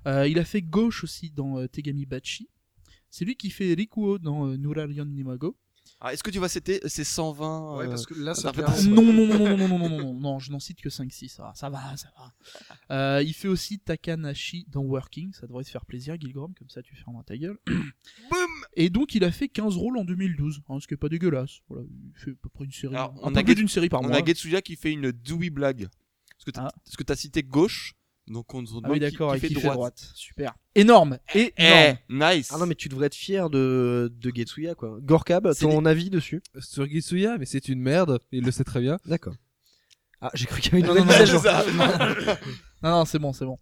[0.08, 2.50] Euh, il a fait Gauche aussi dans euh, Tegami Bachi.
[3.08, 5.56] C'est lui qui fait Rikuo dans euh, Nurarion Nimago.
[6.00, 8.62] Ah, Est-ce que tu vois, c'était c'est 120 Ouais, euh, parce que là, ça fait
[8.62, 10.88] attends, un- Non, non, non, non, non, non, non, non, non, je n'en cite que
[10.90, 12.32] 5-6, ça va, ça va, ça va.
[12.94, 16.82] Euh, il fait aussi Takanashi dans Working, ça devrait te faire plaisir, Gilgrom, comme ça
[16.82, 17.58] tu fermes ta gueule.
[18.76, 21.60] Et donc il a fait 15 rôles en 2012, hein, ce qui est pas dégueulasse.
[21.68, 23.54] Voilà, il fait à peu près une série, Alors, un on peu a plus Get-
[23.56, 24.16] d'une série par On mois.
[24.18, 25.88] a Getsuya qui fait une Dewey blague.
[26.36, 26.72] Parce que t'as Ah.
[26.84, 27.94] parce que t'as cité gauche,
[28.28, 29.76] donc on se demande Ah oui, qui- d'accord, qui, et fait qui fait droite.
[29.76, 30.10] droite.
[30.14, 30.54] Super.
[30.74, 31.96] Énorme, Eh, énorme.
[32.08, 32.50] nice.
[32.54, 34.98] Ah non, mais tu devrais être fier de, de Getsuya, quoi.
[35.00, 38.98] Gorkab, ton avis dessus Sur Gitsuya, mais c'est une merde, il le sait très bien.
[39.06, 39.34] D'accord.
[40.20, 41.42] Ah, j'ai cru qu'il y avait une Non, nouvelle non,
[41.74, 42.34] non.
[42.82, 43.58] Non, non, c'est bon, c'est bon.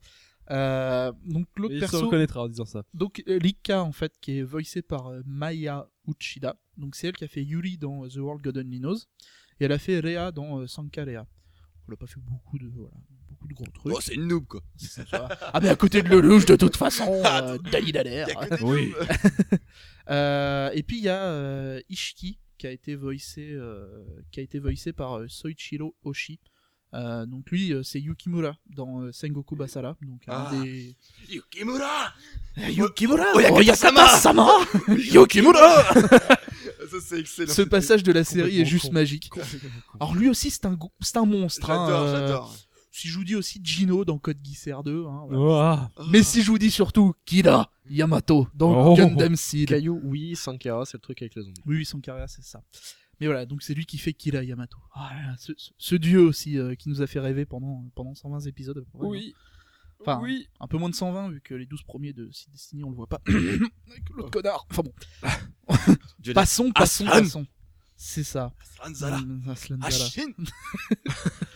[0.51, 2.85] Euh, donc l'autre Il se perso, reconnaîtra en disant ça.
[2.95, 6.57] donc euh, Rika en fait, qui est voicée par euh, Maya Uchida.
[6.77, 8.99] Donc c'est elle qui a fait Yuri dans euh, The World God Only Knows,
[9.59, 11.27] et elle a fait Rhea dans euh, Sankarea.
[11.89, 12.95] Elle a pas fait beaucoup de, voilà,
[13.47, 13.93] beaucoup de gros trucs.
[13.95, 14.61] Oh, c'est une noob quoi.
[15.13, 18.25] Ah, mais à côté de Lelouch, de toute façon, euh, Dali Daler.
[18.29, 18.93] Y a que des Oui.
[20.09, 23.87] Euh, et puis il y a euh, Ishiki qui a été voicé, euh,
[24.31, 26.39] qui a été voicé par euh, Soichiro Oshi.
[26.95, 29.97] Euh, donc lui, euh, c'est Yukimura dans euh, Sengoku Basara.
[30.03, 30.51] Donc un Ah.
[30.63, 30.97] des
[31.29, 32.13] Yukimura
[32.57, 34.49] Yukimura, Oyakata-sama.
[34.89, 35.83] Yukimura.
[35.93, 37.53] Ça c'est excellent.
[37.53, 38.93] Ce passage de la série est juste con.
[38.93, 39.29] magique.
[39.99, 40.79] Alors lui aussi, c'est un,
[41.17, 41.69] un monstre.
[41.69, 42.57] hein, J'adore, euh, j'adore.
[42.99, 45.05] Si je vous dis aussi Gino dans Code Geass 2.
[45.07, 45.39] hein, voilà.
[45.39, 45.91] Ouah.
[46.11, 48.97] Mais si je vous dis surtout Kira Yamato dans Oh.
[48.97, 49.69] Gundam Seed.
[49.69, 51.61] Caillou, oui, Sankara, c'est le truc avec les zombies.
[51.67, 52.63] Oui, oui, carrière, c'est ça.
[53.21, 54.79] Mais voilà, donc c'est lui qui fait Kira Yamato.
[54.95, 57.85] Ah là là, ce, ce- ce dieu aussi euh, qui nous a fait rêver pendant,
[57.95, 58.83] pendant 120 épisodes.
[58.95, 59.33] près, hein.
[60.01, 60.49] Enfin, oui.
[60.61, 62.97] Un peu moins de 120 vu que les 12 premiers de Seed Destiny on le
[62.97, 63.21] voit pas.
[63.29, 64.67] Avec l'autre connard.
[64.71, 64.93] Enfin bon.
[66.35, 67.21] Passons, passons, Aslan.
[67.23, 67.47] passons.
[67.99, 68.53] C'est ça.
[68.81, 70.35] Aslan Mm, Aslan Zala.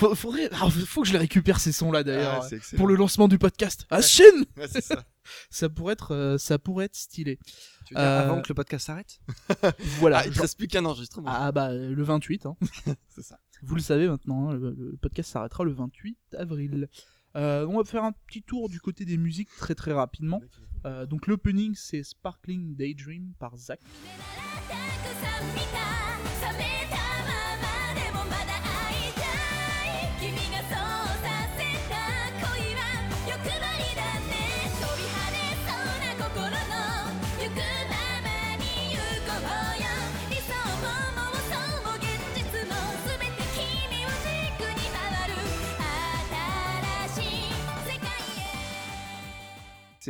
[0.00, 0.48] Faut, faudrait...
[0.52, 2.42] ah, faut que je les récupère ces sons là d'ailleurs.
[2.50, 3.86] Ah, pour le lancement du podcast.
[3.90, 4.22] Ah, Shin
[4.56, 5.04] Ouais, c'est ça.
[5.50, 7.38] ça pourrait être, euh, ça pourrait être stylé.
[7.84, 9.20] Tu veux dire Euh, avant que le podcast s'arrête
[9.98, 10.20] Voilà.
[10.20, 11.28] Ah, il te reste plus qu'un enregistrement.
[11.30, 12.46] Ah bah euh, le 28.
[12.46, 12.56] Hein.
[13.14, 13.38] C'est ça.
[13.62, 16.88] Vous le savez maintenant, hein, le, le podcast s'arrêtera le 28 avril.
[17.36, 20.40] Euh, on va faire un petit tour du côté des musiques très très rapidement.
[20.86, 23.80] Euh, donc l'opening c'est Sparkling Daydream par Zach.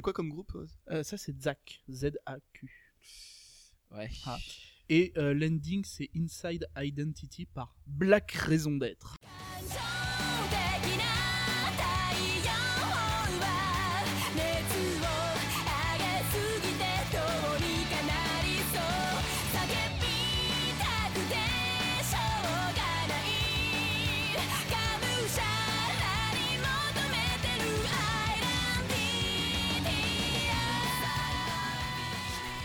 [0.00, 0.56] C'est quoi comme groupe
[0.90, 2.70] euh ça c'est Zach, Z-A-Q.
[3.90, 4.08] Ouais.
[4.24, 4.38] Ah.
[4.88, 9.18] Et euh, l'ending c'est Inside Identity par Black Raison d'être.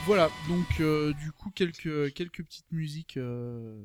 [0.05, 3.75] Voilà, donc euh, du coup quelques quelques petites musiques euh,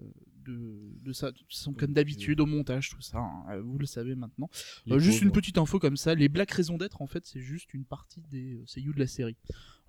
[0.44, 4.14] de de ça, sont comme d'habitude au montage tout ça, hein, euh, vous le savez
[4.14, 4.50] maintenant.
[4.90, 7.72] Euh, juste une petite info comme ça, les Black Raisons d'être en fait c'est juste
[7.72, 9.36] une partie des euh, seiyuu de la série.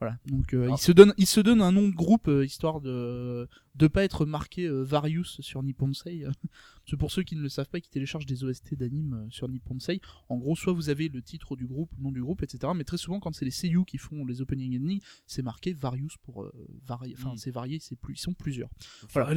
[0.01, 0.73] Voilà, donc euh, Ah.
[0.75, 4.03] il se donne il se donne un nom de groupe euh, histoire de de pas
[4.03, 6.25] être marqué euh, Various sur Nipponsei.
[6.89, 9.47] C'est pour ceux qui ne le savent pas qui téléchargent des OST d'anime euh, sur
[9.47, 10.01] Nipponsei.
[10.27, 12.73] En gros, soit vous avez le titre du groupe, le nom du groupe, etc.
[12.75, 16.17] Mais très souvent, quand c'est les seiyuu qui font les opening ending, c'est marqué Various
[16.23, 16.51] pour euh,
[16.83, 17.13] varier.
[17.17, 17.37] Enfin, Mm.
[17.37, 18.69] c'est varié, c'est plus, ils sont plusieurs.
[19.13, 19.33] Voilà.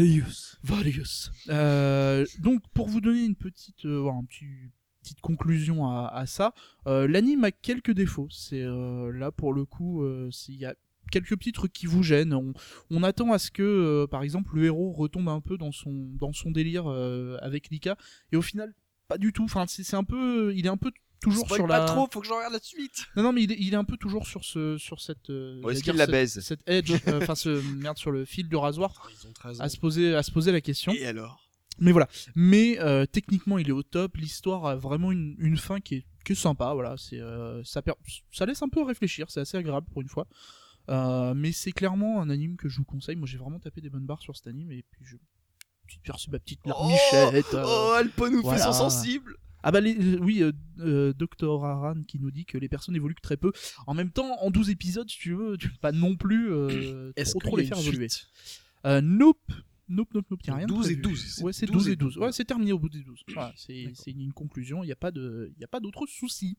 [0.63, 1.31] Various.
[1.51, 4.47] Euh, donc, pour vous donner une petite, euh, un petit-
[5.05, 6.55] petite conclusion à, à ça,
[6.87, 8.29] euh, l'anime a quelques défauts.
[8.31, 10.75] C'est euh, là pour le coup, euh, s'il y a
[11.13, 12.33] quelques petits trucs qui vous gênent.
[12.35, 12.55] On,
[12.91, 15.93] on attend à ce que, euh, par exemple, le héros retombe un peu dans son
[16.19, 17.97] dans son délire euh, avec Lika,
[18.33, 18.75] et au final,
[19.07, 19.45] pas du tout.
[19.45, 20.91] Enfin, c'est c'est un peu, il est un peu
[21.21, 21.85] toujours Spoil sur pas la.
[21.85, 23.05] trop, faut que je regarde la suite.
[23.17, 25.29] Non, non, mais il est, il est un peu toujours sur ce, sur cette.
[25.31, 26.41] euh, Ou est-ce qu'il la baise?
[26.41, 29.69] cette, edge, euh, enfin ce merde sur le fil du rasoir, Ils ont 13 à
[29.69, 30.93] se poser, à se poser la question.
[30.95, 31.44] Et alors?
[31.79, 32.09] Mais voilà.
[32.35, 34.17] Mais euh, techniquement, il est au top.
[34.17, 36.73] L'histoire a vraiment une, une fin qui est, qui est sympa.
[36.75, 37.93] Voilà, c'est euh, ça, per-
[38.33, 39.31] ça laisse un peu réfléchir.
[39.31, 40.27] C'est assez agréable pour une fois.
[40.91, 43.17] Euh, mais c'est clairement un anime que je vous conseille.
[43.17, 45.17] Moi, j'ai vraiment tapé des bonnes barres sur cet anime et puis je
[45.87, 47.55] petite perçu ma petite larmichette.
[47.55, 47.65] euh.
[47.67, 48.59] Oh, Alpo nous voilà.
[48.59, 49.37] fait son sensible.
[49.67, 50.43] Ah bah les, oui,
[50.81, 53.51] euh, Dr Aran qui nous dit que les personnes évoluent que très peu.
[53.87, 57.13] En même temps, en 12 épisodes, si tu veux, tu peux pas non plus euh,
[57.17, 58.09] Est-ce trop, les faire évoluer.
[58.85, 59.39] Euh, nope.
[59.89, 61.03] Nope, nope, nope, y a rien de 12 et prévu.
[61.03, 62.15] 12, Ouais, c'est 12 12 et et 12.
[62.15, 63.23] 12, Ouais, c'est terminé au bout des 12.
[63.35, 66.57] Voilà, c'est une, conclusion, il n'y a pas de il y a pas d'autres soucis.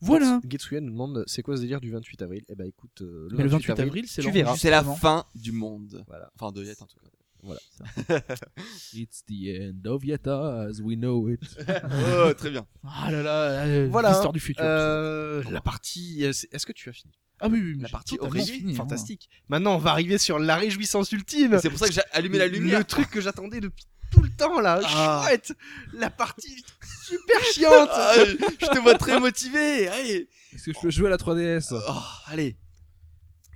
[0.00, 0.40] Voilà.
[0.48, 2.42] Getsuya nous demande c'est quoi ce délire du 28 avril?
[2.48, 4.08] Eh bah écoute, euh, le, Mais 28 le 28 avril,
[4.56, 6.02] c'est la fin du monde.
[6.06, 6.30] Voilà.
[6.34, 7.10] Enfin, de Yet en tout cas.
[8.92, 11.40] It's the end of Yata as we know it.
[11.68, 12.66] oh, très bien.
[12.84, 14.10] Ah là là, euh, Voilà.
[14.10, 14.64] l'histoire du futur.
[14.64, 16.22] Euh, la partie.
[16.22, 17.12] Est-ce que tu as fini?
[17.40, 18.76] Ah oui, oui, La partie fini, hein.
[18.76, 19.30] fantastique.
[19.48, 21.58] Maintenant, on va arriver sur la réjouissance ultime.
[21.60, 22.78] C'est pour ça que j'ai allumé la lumière.
[22.78, 24.80] Le truc que j'attendais depuis tout le temps là.
[24.84, 25.22] Ah.
[25.24, 25.52] Chouette.
[25.94, 26.64] La partie
[27.06, 27.88] super chiante.
[27.92, 29.88] Ah, je te vois très motivé.
[29.88, 30.28] Allez.
[30.52, 31.92] Est-ce que je peux jouer à la 3DS Oh,
[32.26, 32.56] allez.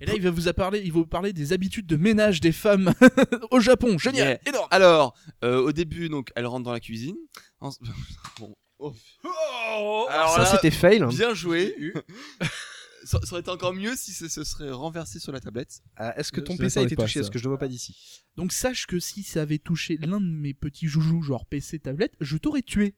[0.01, 2.51] Et là, il va vous parler, il va vous parler des habitudes de ménage des
[2.51, 2.93] femmes
[3.51, 3.97] au Japon.
[3.97, 4.49] Génial, Yeah.
[4.49, 4.67] énorme.
[4.71, 7.15] Alors, euh, au début, donc, elle rentre dans la cuisine.
[7.61, 7.71] En-
[8.39, 8.53] Bon.
[8.79, 10.05] Oh.
[10.09, 11.01] Alors Ça, là, c'était fail.
[11.07, 11.75] bien joué.
[13.05, 15.79] ça, ça aurait été encore mieux si ce, ce serait renversé sur la tablette.
[15.95, 17.13] Ah, Est-ce que ton je PC a été touché?
[17.13, 17.19] ça.
[17.21, 17.95] Est-ce que je le vois pas d'ici?
[18.35, 22.13] Donc sache que si ça avait touché l'un de mes petits joujoux, genre PC, tablette,
[22.19, 22.95] je t'aurais tué.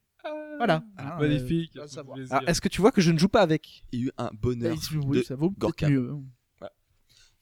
[0.58, 0.84] Voilà.
[0.98, 1.76] Ah, Magnifique.
[1.78, 2.16] euh, à savoir.
[2.16, 2.36] plaisir.
[2.36, 3.84] Ah, Est-ce que tu vois que je ne joue pas avec?
[3.92, 4.76] Il y a eu un bonheur.
[5.06, 6.12] oui, de ça vaut peut-être mieux.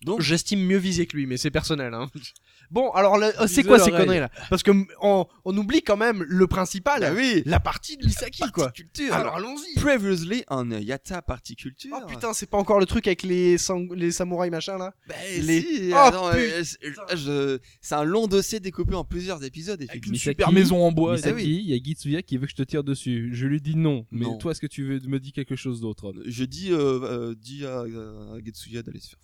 [0.04, 1.94] Donc, J'estime mieux viser que lui, mais c'est personnel.
[1.94, 2.10] Hein.
[2.72, 4.32] Bon, alors le- c'est quoi ces conneries là?
[4.50, 8.42] Parce que on, on oublie quand même le principal, bah oui, la partie de Misaki
[8.52, 8.72] quoi.
[8.72, 9.14] Culture.
[9.14, 9.80] Alors allons-y.
[9.80, 11.96] Previously on Yata Party Culture.
[11.96, 14.96] Oh putain, c'est pas encore le truc avec les, sang- les samouraïs machin là?
[15.08, 16.40] Bah, les- si, Oh, attends, putain.
[16.40, 20.52] euh, je- je- c'est un long dossier découpé en plusieurs épisodes, Avec une Misaki, super
[20.52, 21.18] maison en bois.
[21.18, 23.30] Misaki, il y a Gitsuya qui veut que je te tire dessus.
[23.34, 24.08] Je lui dis non.
[24.10, 24.40] Mais Non.
[24.40, 26.16] toi, est-ce que tu veux me dire quelque chose d'autre?
[26.26, 29.20] Je dis, euh, euh, dis à, à Getsuya d'aller se faire.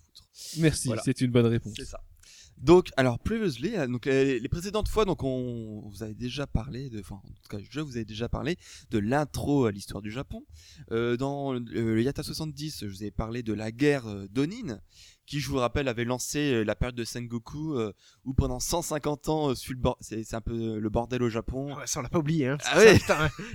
[0.58, 1.02] Merci, Voilà.
[1.04, 1.74] c'est une bonne réponse.
[1.76, 2.00] C'est ça.
[2.58, 6.90] Donc, alors, previously, euh, donc les, les précédentes fois, donc on vous avez déjà parlé
[6.90, 8.56] de, enfin, en tout cas, je vous avais déjà parlé
[8.90, 10.44] de l'intro à l'histoire du Japon.
[10.92, 14.80] Euh, dans euh, le Yata 70, je vous ai parlé de la guerre euh, d'Onin,
[15.26, 17.92] qui, je vous rappelle, avait lancé euh, la période de Sengoku, euh,
[18.24, 22.00] où pendant 150 ans, euh, le c'est un peu le bordel au Japon, Ah Ça
[22.00, 22.58] on l'a pas oublié hein.
[22.64, 22.98] Ah ouais.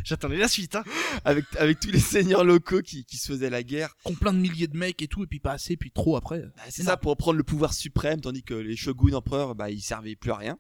[0.04, 0.84] J'attendais la suite hein.
[1.26, 3.96] avec avec tous les seigneurs locaux qui, qui se faisaient la guerre.
[4.04, 6.42] Con plein de milliers de mecs et tout, et puis pas assez, puis trop après.
[6.42, 9.82] Bah, c'est ça pour prendre le pouvoir suprême, tandis que les shoguns empereurs, bah, ils
[9.82, 10.58] servaient plus à rien.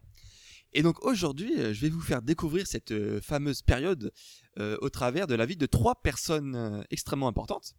[0.73, 4.11] Et donc aujourd'hui, je vais vous faire découvrir cette fameuse période
[4.59, 7.73] euh, au travers de la vie de trois personnes extrêmement importantes.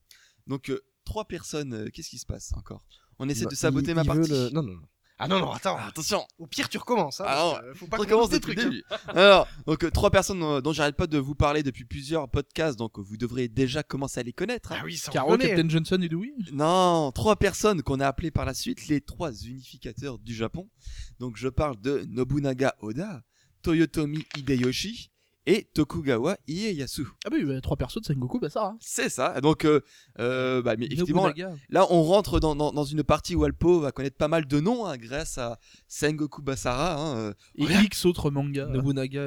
[0.47, 0.73] Donc
[1.05, 2.85] trois personnes, qu'est-ce qui se passe encore?
[3.19, 4.31] On essaie Bah, de saboter il- ma il partie.
[4.31, 4.83] le- Non non non.
[5.21, 5.77] Ah non non attends.
[5.77, 7.25] Ah, attention, Au pire tu recommences hein.
[7.27, 8.57] Ah non, faut pas on qu'on recommence des trucs.
[8.57, 8.85] début.
[9.09, 12.79] Alors, donc euh, trois personnes euh, dont j'arrête pas de vous parler depuis plusieurs podcasts,
[12.79, 14.71] donc euh, vous devrez déjà commencer à les connaître.
[14.71, 14.77] hein.
[14.79, 15.37] Ah oui, ça Caro.
[15.37, 19.33] Captain Johnson et Dewey Non, trois personnes qu'on a appelées par la suite les trois
[19.33, 20.71] unificateurs du Japon.
[21.19, 23.25] Donc je parle de Nobunaga Oda,
[23.63, 25.11] Toyotomi Hideyoshi
[25.51, 27.09] et Tokugawa Ieyasu.
[27.25, 28.67] Ah bah oui, bah, trois persos de Sengoku, bah ça.
[28.67, 28.77] hein.
[28.81, 29.41] C'est ça.
[29.41, 29.81] Donc euh,
[30.19, 31.31] euh, bah, mais effectivement,
[31.71, 34.61] là on rentre dans, dans, dans une partie où Alpo va connaître pas mal de
[34.61, 36.97] noms hein, grâce à Sengoku Basara.
[37.01, 37.33] hein, euh.
[37.57, 37.65] Et.
[37.65, 38.67] X autres mangas.
[38.67, 39.23] Nobunaga,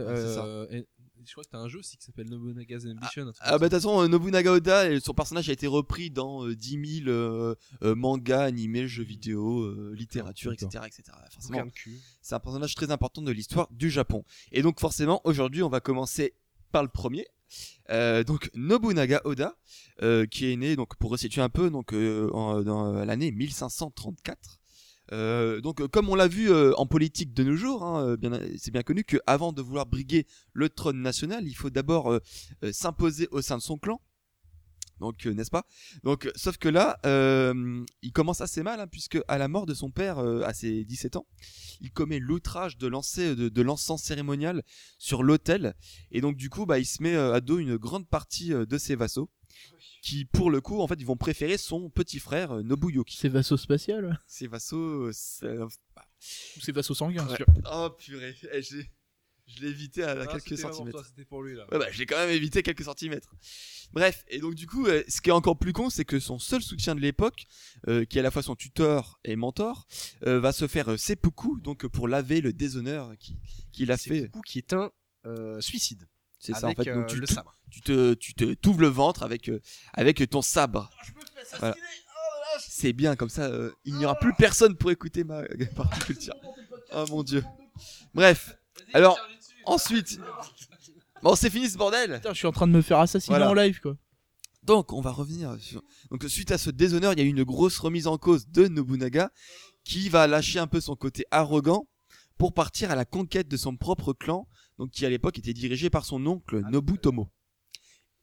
[1.32, 3.23] euh, je crois que t'as un jeu aussi qui s'appelle Nobunaga's Ambition.
[3.32, 6.09] truc Ah bah de toute façon, euh, Nobunaga Oda, euh, son personnage a été repris
[6.11, 10.84] dans euh, 10 000 euh, euh, mangas, animés, jeux vidéo, euh, littérature, etc.
[10.88, 11.17] etc.
[11.32, 11.57] Forcément,
[12.21, 14.23] c'est un personnage très important de l'histoire du Japon.
[14.51, 16.34] Et donc forcément, aujourd'hui, on va commencer
[16.71, 17.27] par le premier.
[17.89, 19.57] Euh, donc Nobunaga Oda,
[20.01, 23.32] euh, qui est né, donc pour resituer un peu, donc euh, en- dans euh, l'année
[23.32, 24.61] 1534.
[25.12, 28.16] Euh, donc euh, comme on l'a vu euh, en politique de nos jours, hein,
[28.57, 32.20] c'est bien connu qu'avant de vouloir briguer le trône national, il faut d'abord
[32.72, 34.01] s'imposer au sein de son clan.
[34.99, 35.66] Donc n'est-ce pas?
[36.03, 39.89] Donc sauf que là, il commence assez mal hein, puisque à la mort de son
[39.89, 41.26] père à ses 17 ans,
[41.82, 44.64] il commet l'outrage de lancer de, de l'encens cérémonial
[44.97, 45.74] sur l'autel.
[46.12, 48.95] Et donc du coup bah il se met à dos une grande partie de ses
[48.95, 49.30] vassaux
[50.02, 53.18] qui pour le coup en fait ils vont préférer son petit frère euh, Nobuyoki.
[53.18, 57.14] C'est vassaux spatial Ses vassaux euh, c'est- ou c'est vassaux Ouais.
[57.36, 57.45] sûr.
[57.72, 58.89] Oh purée, Eh, j'ai-
[59.47, 60.12] je l'ai évité à.
[60.22, 60.97] Ah, quelques centimètres.
[60.99, 61.66] toi, C'était pour lui là.
[61.72, 63.34] Ouais, bah, j'ai quand même évité quelques centimètres.
[63.91, 66.39] Bref, et donc du coup, euh, ce qui est encore plus con, c'est que son
[66.39, 67.45] seul soutien de l'époque,
[67.88, 69.88] euh, qui est à la fois son tuteur et mentor,
[70.26, 73.38] euh, va se faire euh, seppuku, donc euh, pour laver le déshonneur qui-
[73.74, 74.22] qu'il a C'est fait.
[74.28, 74.91] beaucoup qui est un
[75.26, 76.08] euh, suicide.
[76.41, 76.77] C'est ça en fait.
[76.85, 77.55] Donc euh, tu, le tu- sabre.
[77.69, 79.61] tu te, tu te t'ouvres le ventre avec euh,
[79.93, 80.89] avec ton sabre.
[81.59, 81.75] Voilà.
[82.59, 85.43] C'est bien comme ça, euh, il n'y aura plus personne pour écouter ma
[85.75, 86.33] partie culture.
[86.93, 87.43] Oh mon dieu.
[88.13, 88.57] Bref,
[88.93, 89.17] alors
[89.65, 90.19] ensuite,
[91.21, 92.15] bon c'est fini ce bordel.
[92.15, 93.49] Putain, je suis en train de me faire assassiner Voilà.
[93.51, 93.95] en live quoi.
[94.63, 95.81] Donc, on va revenir sur...
[96.11, 98.67] Donc, suite à ce déshonneur, il y a eu une grosse remise en cause de
[98.67, 99.31] Nobunaga
[99.83, 101.87] qui va lâcher un peu son côté arrogant
[102.37, 104.47] pour partir à la conquête de son propre clan,
[104.82, 107.29] donc qui à l'époque était dirigé par son oncle Nobutomo.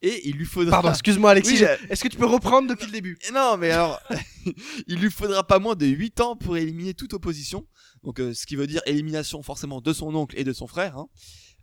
[0.03, 0.73] Et il lui faudra...
[0.73, 4.01] Pardon, excuse-moi Alexis, Oui, est-ce que tu peux reprendre depuis le début Non, mais alors,
[4.89, 7.65] il lui faudra pas moins de 8 ans pour éliminer toute opposition.
[8.03, 10.97] Donc, euh, ce qui veut dire élimination forcément de son oncle et de son frère.
[10.99, 11.07] hein.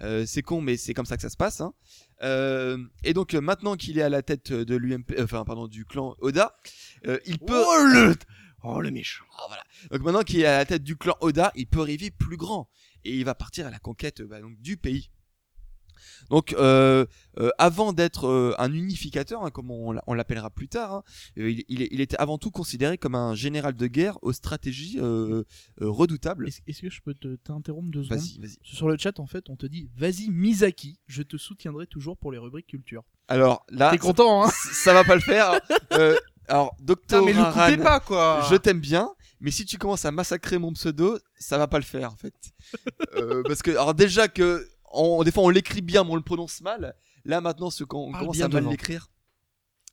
[0.01, 1.59] Euh, c'est con, mais c'est comme ça que ça se passe.
[1.59, 1.73] hein.
[2.23, 5.67] Euh, et donc, euh, maintenant qu'il est à la tête de l'UMP, euh, enfin, pardon,
[5.67, 6.55] du clan Oda,
[7.07, 7.63] euh, il peut.
[7.65, 8.15] Oh le
[8.67, 9.25] Oh le méchant.
[9.37, 9.63] Ah, voilà.
[9.91, 12.69] Donc maintenant qu'il est à la tête du clan Oda, il peut arriver plus grand
[13.03, 15.09] et il va partir à la conquête bah, donc, du pays.
[16.29, 17.05] Donc euh,
[17.39, 21.03] euh, avant d'être euh, un unificateur, hein, comme on, l'a- on l'appellera plus tard, hein,
[21.37, 24.97] il, il est- il était avant tout considéré comme un général de guerre aux stratégies
[24.99, 25.43] euh,
[25.81, 26.49] euh, redoutables.
[26.67, 28.19] Est-ce que je peux te- t'interrompre deux secondes?
[28.19, 28.57] Vas-y, vas-y.
[28.63, 32.31] Sur le chat, en fait, on te dit Vas-y, Misaki, je te soutiendrai toujours pour
[32.31, 33.03] les rubriques culture.
[33.27, 34.49] Alors là, T'es content, hein?
[34.49, 35.59] ça, ça va pas le faire.
[36.47, 38.45] Alors, Docteur mais le coupez pas quoi.
[38.49, 41.83] Je t'aime bien, mais si tu commences à massacrer mon pseudo, ça va pas le
[41.83, 42.33] faire en fait.
[43.15, 46.21] Euh, parce que alors déjà que on, des fois on l'écrit bien, mais on le
[46.21, 46.95] prononce mal.
[47.23, 49.09] Là maintenant, ce qu'on commence à mal l'écrire.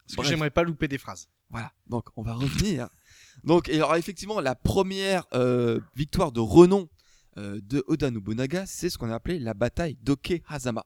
[0.06, 1.28] Parce que j'aimerais pas louper des phrases.
[1.50, 2.88] Voilà, donc on va revenir.
[3.44, 6.88] donc, et alors effectivement, la première euh, victoire de renom
[7.36, 10.84] euh, de Oda Nobunaga, c'est ce qu'on a appelé la bataille d'Oke Hazama.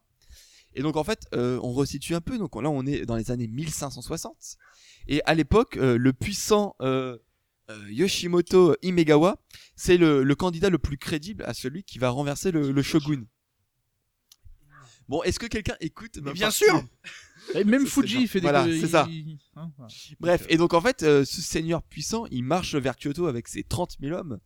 [0.77, 2.39] Et donc en fait, euh, on resitue un peu.
[2.39, 4.57] Donc là, on est dans les années 1560.
[5.09, 7.17] Et à l'époque, euh, le puissant euh,
[7.89, 9.43] Yoshimoto Imegawa,
[9.75, 13.25] c'est le, le candidat le plus crédible à celui qui va renverser le, le shogun.
[15.09, 16.83] Bon, est-ce que quelqu'un écoute ma bien partie sûr.
[17.55, 18.45] Et même Fuji, fait des.
[18.49, 19.09] Voilà, il- c'est ça.
[19.55, 19.93] hein, voilà.
[20.19, 23.97] Bref, et donc en fait, ce seigneur puissant, il marche vers Kyoto avec ses 30
[24.01, 24.41] 000 hommes.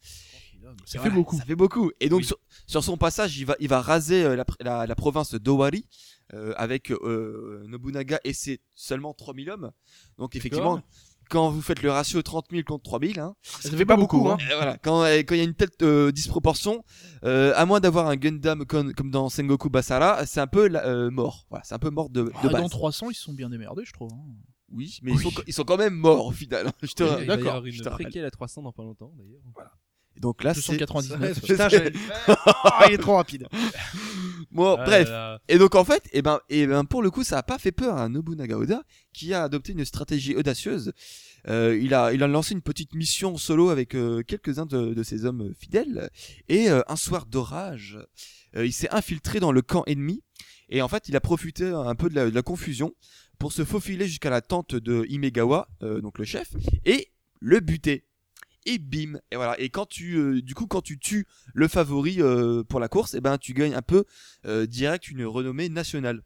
[0.85, 1.39] Ça Voilà, fait beaucoup.
[1.39, 1.91] Ça fait beaucoup.
[2.01, 2.27] Et donc Oui.
[2.27, 5.87] sur, sur son passage, il va, il va raser la, pr- la, la province d'Owari
[6.57, 9.71] avec euh, Nobunaga et ses seulement 3000 hommes.
[10.19, 10.81] Donc effectivement,
[11.29, 14.29] quand vous faites le ratio 30 000 contre 3000, hein, Ça fait pas beaucoup.
[14.31, 14.37] hein.
[14.51, 16.85] euh, voilà, quand euh, quand il y a une telle euh, disproportion,
[17.25, 21.11] euh, à moins d'avoir un Gundam comme, comme dans Sengoku Basara, c'est un peu euh,
[21.11, 21.47] mort.
[21.51, 22.63] Voilà, c'est un peu mort de, de Ah, base.
[22.63, 24.11] dans 300, ils se sont bien démerdés, je trouve.
[24.13, 24.19] hein.
[24.73, 26.69] Oui, mais Ils, sont, ils sont quand même morts au final.
[26.69, 26.73] hein.
[26.83, 28.83] Je te, Il va y d'accord, avoir je une te préquelle à 300 dans pas
[28.85, 29.41] longtemps d'ailleurs.
[30.21, 31.41] Donc là, c'est 299.
[31.43, 31.69] Putain.
[32.29, 33.49] Oh, il est trop rapide.
[34.51, 35.09] bon, Ah bref.
[35.09, 35.41] là là.
[35.49, 37.73] Et donc en fait, et ben, et ben pour le coup, ça a pas fait
[37.73, 40.93] peur à Nobunaga Oda, qui a adopté une stratégie audacieuse.
[41.49, 45.03] Euh, il a, il a lancé une petite mission solo avec euh, quelques-uns de, de
[45.03, 46.11] ses hommes fidèles.
[46.49, 47.99] Et euh, un soir d'orage,
[48.57, 50.23] euh, il s'est infiltré dans le camp ennemi.
[50.69, 52.95] Et en fait, il a profité un peu de la, de la confusion
[53.39, 56.49] pour se faufiler jusqu'à la tente de Imegawa, euh, donc le chef,
[56.85, 57.11] et
[57.41, 58.05] le buter.
[58.67, 62.21] Et bim et voilà et quand tu euh, du coup quand tu tues le favori
[62.21, 64.05] euh, pour la course et ben tu gagnes un peu
[64.45, 66.23] euh, direct une renommée nationale.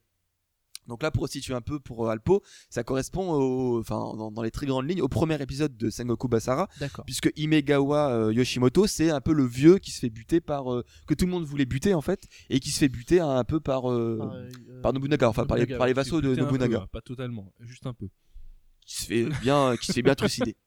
[0.86, 4.50] Donc là, pour situer un peu pour Alpo, ça correspond au, enfin, dans, dans les
[4.50, 7.04] très grandes lignes au premier épisode de Sengoku Basara, D'accord.
[7.04, 10.84] puisque Imegawa euh, Yoshimoto, c'est un peu le vieux qui se fait buter par, euh,
[11.06, 13.60] que tout le monde voulait buter en fait, et qui se fait buter un peu
[13.60, 17.00] par, euh, Par, par Nobunaga, enfin par les, par vassaux de peu, Nobunaga, hein, pas
[17.00, 18.08] totalement, juste un peu.
[18.84, 20.54] qui se fait bien, qui se fait bien trucider.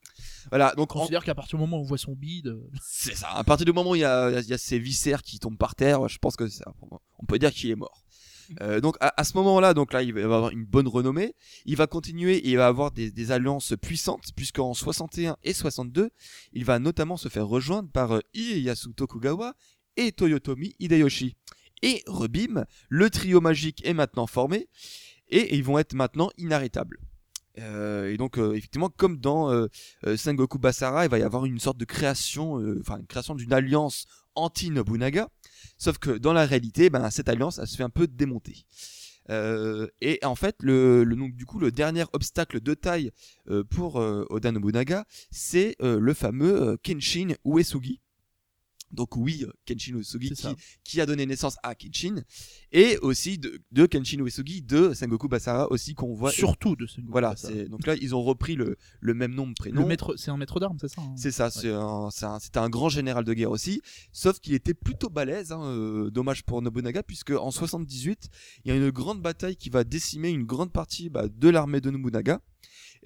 [0.49, 2.69] Voilà, donc On en- considère qu'à partir du moment où on voit son bide, euh,
[2.81, 3.29] C'est ça.
[3.31, 5.57] À partir du moment où il y a, il y a ces viscères qui tombent
[5.57, 6.73] par terre, je pense que ça,
[7.19, 8.03] on peut dire qu'il est mort.
[8.61, 11.35] Euh, donc à, à ce moment-là, donc là, il va avoir une bonne renommée.
[11.65, 16.11] Il va continuer et il va avoir des, des alliances puissantes, puisqu'en 61 et 62,
[16.53, 19.53] il va notamment se faire rejoindre par euh, Ieyasu Tokugawa
[19.97, 21.35] et Toyotomi Hideyoshi.
[21.81, 24.69] Et rebim, le trio magique est maintenant formé
[25.27, 26.99] et ils vont être maintenant inarrêtables.
[27.59, 29.67] Euh, et donc euh, effectivement, comme dans euh,
[30.05, 33.53] euh, Sengoku Basara, il va y avoir une sorte de création, enfin une création d'une
[33.53, 34.05] alliance
[34.35, 35.29] anti-Nobunaga.
[35.77, 38.65] Sauf que dans la réalité, ben, cette alliance, elle se fait un peu démonter.
[39.29, 43.11] Et en fait, le, le, donc, du coup, le dernier obstacle de taille
[43.69, 47.99] pour Oda Nobunaga, c'est le fameux Kenshin Uesugi.
[48.91, 50.47] Donc oui, euh, Kenshin Uesugi qui,
[50.83, 52.23] qui a donné naissance à Kenshin,
[52.71, 56.31] et aussi de, de Kenshin Uesugi de Sengoku Basara aussi qu'on voit.
[56.31, 59.81] surtout de ce Voilà, c'est donc là ils ont repris le, le même nom prénom.
[59.81, 62.59] Le maître, c'est un maître d'armes, c'est ça hein C'est ça, c'est un- un- c'était
[62.59, 63.81] un, grand général de guerre aussi,
[64.13, 68.29] sauf qu'il était plutôt balèze, hein, euh, dommage pour Nobunaga, puisque en 78,
[68.63, 71.81] il y a une grande bataille qui va décimer une grande partie bah, de l'armée
[71.81, 72.41] de Nobunaga.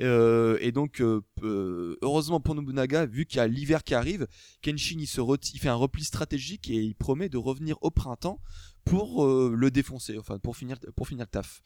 [0.02, 4.28] Euh, et donc, euh, euh, heureusement pour Nobunaga, vu qu'il y a l'hiver qui arrive,
[4.62, 7.92] Kenshin il, se reti- il fait un repli stratégique et il promet de revenir au
[7.92, 8.40] printemps
[8.84, 11.62] pour euh, le défoncer, enfin pour finir, pour finir le taf.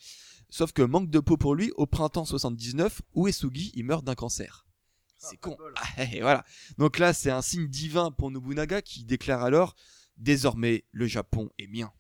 [0.50, 4.66] Sauf que manque de peau pour lui, au printemps 79, Uesugi il meurt d'un cancer.
[5.18, 5.58] C'est con.
[5.98, 6.44] Ah, et voilà.
[6.78, 9.76] Donc là, c'est un signe divin pour Nobunaga qui déclare alors
[10.18, 11.92] désormais le Japon est mien.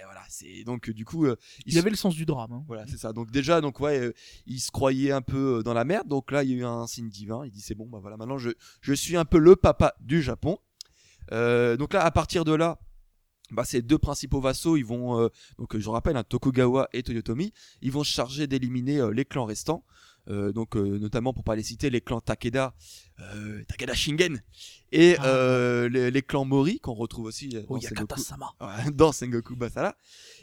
[0.00, 1.36] Et voilà, c'est donc du coup euh,
[1.66, 2.52] Il avait le sens du drame.
[2.52, 2.64] hein.
[2.68, 3.12] voilà, c'est ça.
[3.12, 4.12] Donc déjà, donc ouais, euh,
[4.46, 6.06] il se croyait un peu euh, dans la merde.
[6.06, 7.44] Donc là, il y a eu un signe divin.
[7.44, 10.22] Il dit c'est bon, bah voilà, maintenant je je suis un peu le papa du
[10.22, 10.58] Japon.
[11.32, 12.78] Euh, donc là, à partir de là.
[13.50, 15.28] Bah, ces deux principaux vassaux, ils vont euh,
[15.58, 19.46] donc je rappelle, hein, Tokugawa et Toyotomi, ils vont se charger d'éliminer euh, les clans
[19.46, 19.86] restants,
[20.52, 22.74] donc euh, notamment pour pas les citer, les clans Takeda,
[23.20, 24.42] euh, Takeda Shingen
[24.92, 25.24] et Ah.
[25.26, 27.80] euh, les, les clans Mori qu'on retrouve aussi euh, dans
[28.16, 28.16] Sengoku-
[28.92, 29.96] dans Sengoku Basara.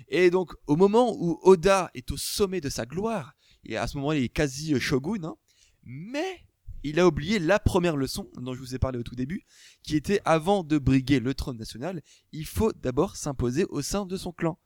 [0.09, 3.33] Et donc, au moment où Oda est au sommet de sa gloire,
[3.63, 5.35] et à ce moment-là, il est quasi euh, shogun, hein,
[5.83, 6.41] mais
[6.83, 9.43] il a oublié la première leçon dont je vous ai parlé au tout début,
[9.81, 14.17] qui était avant de briguer le trône national, il faut d'abord s'imposer au sein de
[14.17, 14.59] son clan.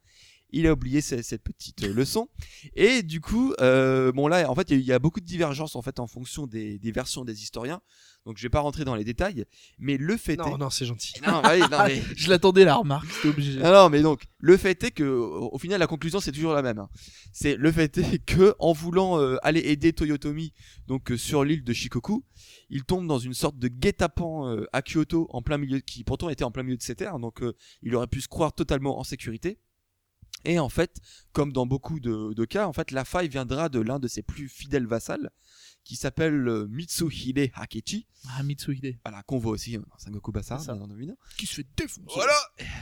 [0.52, 2.28] Il a oublié ce- cette, petite euh, leçon
[2.76, 5.20] et du coup, euh, bon là, en fait, il y a- il y, a beaucoup
[5.20, 7.82] de divergences en fait en fonction des, des versions des historiens.
[8.26, 9.46] Donc, je vais pas rentrer dans les détails,
[9.80, 11.14] mais le fait Non, est, non, c'est gentil.
[11.26, 13.60] non, bah non, mais- Je l'attendais la remarque, c'était obligé.
[13.64, 16.62] ah non, mais donc, le fait est que, au final, la conclusion, c'est toujours la
[16.62, 16.80] même.
[16.80, 16.90] hein.
[17.32, 20.54] C'est le fait est que, en voulant euh, aller aider Toyotomi,
[20.88, 22.26] donc euh, sur l'île de Shikoku,
[22.70, 26.30] il tombe dans une sorte de guet-apens euh, à Kyoto, en plein milieu, qui pourtant
[26.30, 29.00] était en plein milieu de ses terres, donc euh, il aurait pu se croire totalement
[29.00, 29.60] en sécurité.
[30.46, 30.98] Et en fait,
[31.34, 34.22] comme dans beaucoup de, de cas, en fait, la faille viendra de l'un de ses
[34.24, 35.30] plus fidèles vassals,
[35.84, 38.98] qui s'appelle euh, Mitsuhide Hakechi, Ah, Mitsuhide.
[39.04, 40.62] voilà, qu'on voit aussi dans Sengoku Basara.
[41.38, 42.06] Qui se fait défoncer.
[42.16, 42.34] Voilà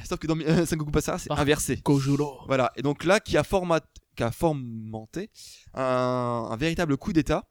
[0.07, 1.77] Sauf que dans euh, Sengoku Basara, c'est Par- inversé.
[1.77, 2.41] Kojuro.
[2.47, 3.81] Voilà, et donc là, qui a, format,
[4.15, 5.31] qui a fomenté
[5.73, 7.49] un, un véritable coup d'État,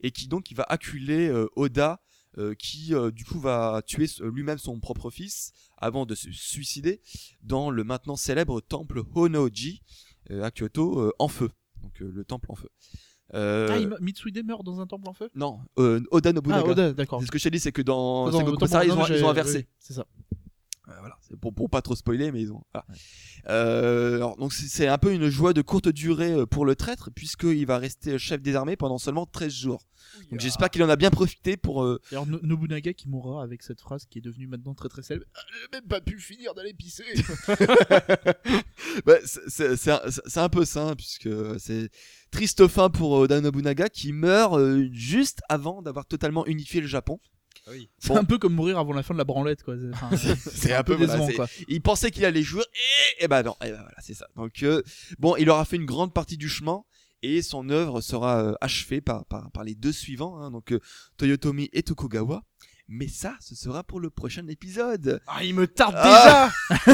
[0.00, 2.00] et qui donc qui va acculer euh, Oda,
[2.38, 7.00] euh, qui euh, du coup va tuer lui-même son propre fils avant de se suicider
[7.42, 9.82] dans le maintenant célèbre temple Honoji
[10.30, 11.50] à Kyoto euh, en feu.
[11.82, 12.68] Donc le temple en feu.
[13.34, 15.28] Euh, Ah, Mitsuhide meurt dans un temple en feu?
[15.34, 16.62] Non, euh, Oda Nobunaga.
[16.66, 17.22] Ah, Oda, d'accord.
[17.22, 19.24] Ce que je t'ai dit, c'est que dans Attends, Sengoku Basara, ils, ont, j'ai- ils
[19.24, 19.58] ont inversé.
[19.58, 20.06] oui, C'est ça.
[20.88, 22.62] Euh, voilà, c'est pour, pour pas trop spoiler, mais ils ont.
[22.72, 22.86] voilà.
[23.48, 26.74] Euh, alors, donc c'est c'est un peu une joie de courte durée euh, pour le
[26.76, 29.82] traître, puisqu'il va rester chef des armées pendant seulement 13 jours.
[30.30, 31.82] Donc j'espère qu'il en a bien profité pour.
[31.84, 35.02] euh, D'ailleurs, No- Nobunaga qui mourra avec cette phrase qui est devenue maintenant très très
[35.02, 35.26] célèbre.
[35.34, 37.04] Ah, J'ai même pas pu finir d'aller pisser.
[39.04, 41.28] bah, c'est- c'est c'est un, c'est un peu ça, hein, puisque
[41.58, 41.90] c'est
[42.30, 46.86] triste fin pour euh, Oda Nobunaga qui meurt euh, juste avant d'avoir totalement unifié le
[46.86, 47.20] Japon.
[47.98, 48.16] C'est Bon.
[48.20, 49.74] un peu comme mourir avant la fin de la branlette, quoi.
[49.78, 51.46] C'est- enfin, C'est un peu décevant, c'est- quoi.
[51.68, 52.62] Il pensait qu'il allait jouer
[53.20, 54.26] et, et bah non, et bah voilà, c'est ça.
[54.36, 54.82] Donc euh,
[55.18, 56.82] bon, il aura fait une grande partie du chemin
[57.22, 60.80] et son œuvre sera euh, achevée par, par, par les deux suivants, hein, donc euh,
[61.16, 62.42] Toyotomi et Tokugawa.
[62.90, 65.20] Mais ça, ce sera pour le prochain épisode.
[65.26, 66.50] Ah, il me tarde Ah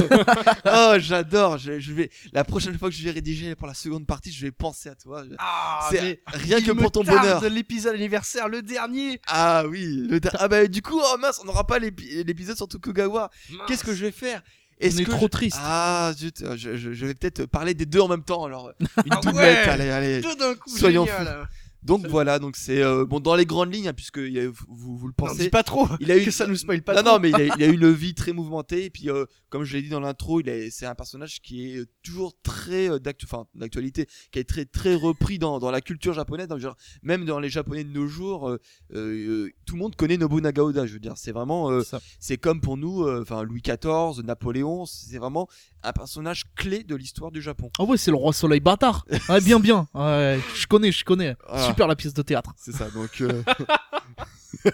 [0.66, 1.58] oh, j'adore.
[1.58, 4.44] Je, je vais la prochaine fois que je vais rédiger pour la seconde partie, je
[4.44, 5.22] vais penser à toi.
[5.38, 7.48] Ah, C'est rien que pour ton tarde bonheur.
[7.48, 9.20] l'épisode anniversaire, le dernier.
[9.28, 10.06] Ah oui.
[10.08, 13.30] le ah bah du coup, oh mince, on n'aura pas l'épi- l'épisode sur Tokugawa.
[13.68, 14.42] Qu'est-ce que je vais faire?
[14.80, 15.58] Est-ce On est que trop je- triste.
[15.60, 18.44] Ah, zut, je, je- je vais peut-être parler des deux en même temps.
[18.44, 19.36] Alors, une Ah doublette.
[19.36, 20.20] ouais allez, allez.
[20.20, 21.48] Tout d'un coup, Soyons génial.
[21.84, 24.96] Donc voilà, donc c'est euh, bon dans les grandes lignes, hein, puisque il a- vous,
[24.96, 25.50] vous le Non, dis pensez.
[25.50, 25.86] pas trop.
[26.00, 27.12] Il a eu que ça nous spoil pas non, trop.
[27.14, 28.84] non, mais il a, il a une vie très mouvementée.
[28.86, 31.66] Et puis, euh, comme je l'ai dit dans l'intro, il est, c'est un personnage qui
[31.72, 35.80] est toujours très euh, d'actu- enfin, d'actualité, qui est très, très repris dans, dans la
[35.80, 36.48] culture japonaise.
[36.48, 38.58] Donc, genre, même dans les Japonais de nos jours, euh,
[38.94, 40.86] euh, tout le monde connaît Nobunaga Oda.
[40.86, 41.82] Je veux dire, c'est vraiment, euh,
[42.18, 44.86] c'est comme pour nous, euh, enfin Louis XIV, Napoléon.
[44.86, 45.48] C'est vraiment
[45.82, 47.70] un personnage clé de l'histoire du Japon.
[47.78, 49.04] Ah ouais, c'est le roi soleil bâtard.
[49.28, 49.86] Ouais, bien, bien.
[49.94, 51.36] Ouais, je connais, je connais.
[51.48, 51.73] Voilà.
[51.74, 52.52] Super la pièce de théâtre.
[52.56, 52.88] C'est ça.
[52.90, 53.42] Donc, euh,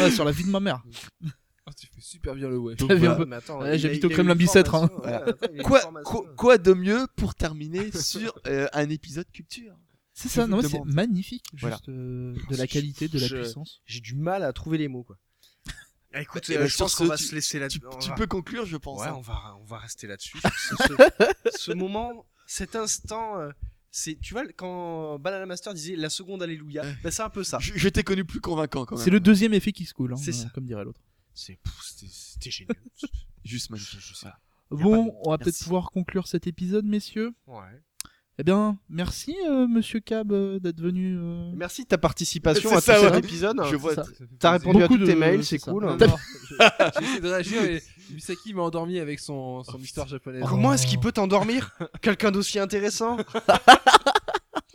[0.00, 0.82] Ouais, sur la vie de ma mère.
[1.66, 2.74] Ah, tu fais super bien le ouais.
[2.78, 3.14] Voilà.
[3.16, 3.26] peu-
[3.72, 4.90] il j'habite au Kremlin Bicêtre, hein.
[5.04, 5.62] Ouais, eu
[6.36, 9.74] quoi, de mieux pour terminer sur euh, un épisode culture?
[10.12, 11.44] C'est ça, non, c'est magnifique.
[11.58, 11.78] Voilà.
[11.88, 13.80] Euh, de la qualité, de la Je- puissance.
[13.86, 15.16] J'ai du mal à trouver les mots, quoi.
[16.12, 17.96] Ah, Écoute, Eh euh, ben, je pense qu'on va tu- se laisser là Tu, on
[17.98, 19.00] tu va- peux conclure, je pense.
[19.00, 19.14] Ouais, hein.
[19.16, 20.38] on va, on va rester là-dessus.
[20.42, 23.50] ce, ce- ce moment, cet instant, euh,
[23.94, 27.58] c'est, tu vois, quand Banana Master disait la seconde Alléluia, ben, c'est un peu ça.
[27.60, 29.04] Je, je t'ai connu plus convaincant quand même.
[29.04, 30.48] C'est le deuxième effet qui se coule, hein, C'est euh, ça.
[30.54, 31.00] comme dirait l'autre.
[31.34, 31.58] C'est,
[32.10, 32.76] c'était, génial.
[33.44, 34.00] Juste magnifique.
[34.22, 34.38] Pas
[34.76, 37.32] de Bon, on va peut-être pouvoir conclure cet épisode, messieurs.
[37.46, 37.82] Ouais.
[38.38, 41.18] Eh bien, merci, euh, monsieur Cab, euh, d'être venu.
[41.18, 43.18] euh, Merci de ta participation à ça, tout cet ouais.
[43.18, 43.56] épisode.
[43.70, 43.94] Je vois.
[44.38, 45.86] T'as répondu à Beaucoup tous tes mails, c'est cool.
[46.00, 47.82] Je- essayé de réagir et
[48.14, 50.44] Misaki m'a endormi avec son, son histoire japonaise.
[50.48, 53.16] Comment est-ce qu'il peut t'endormir Quelqu'un d'aussi intéressant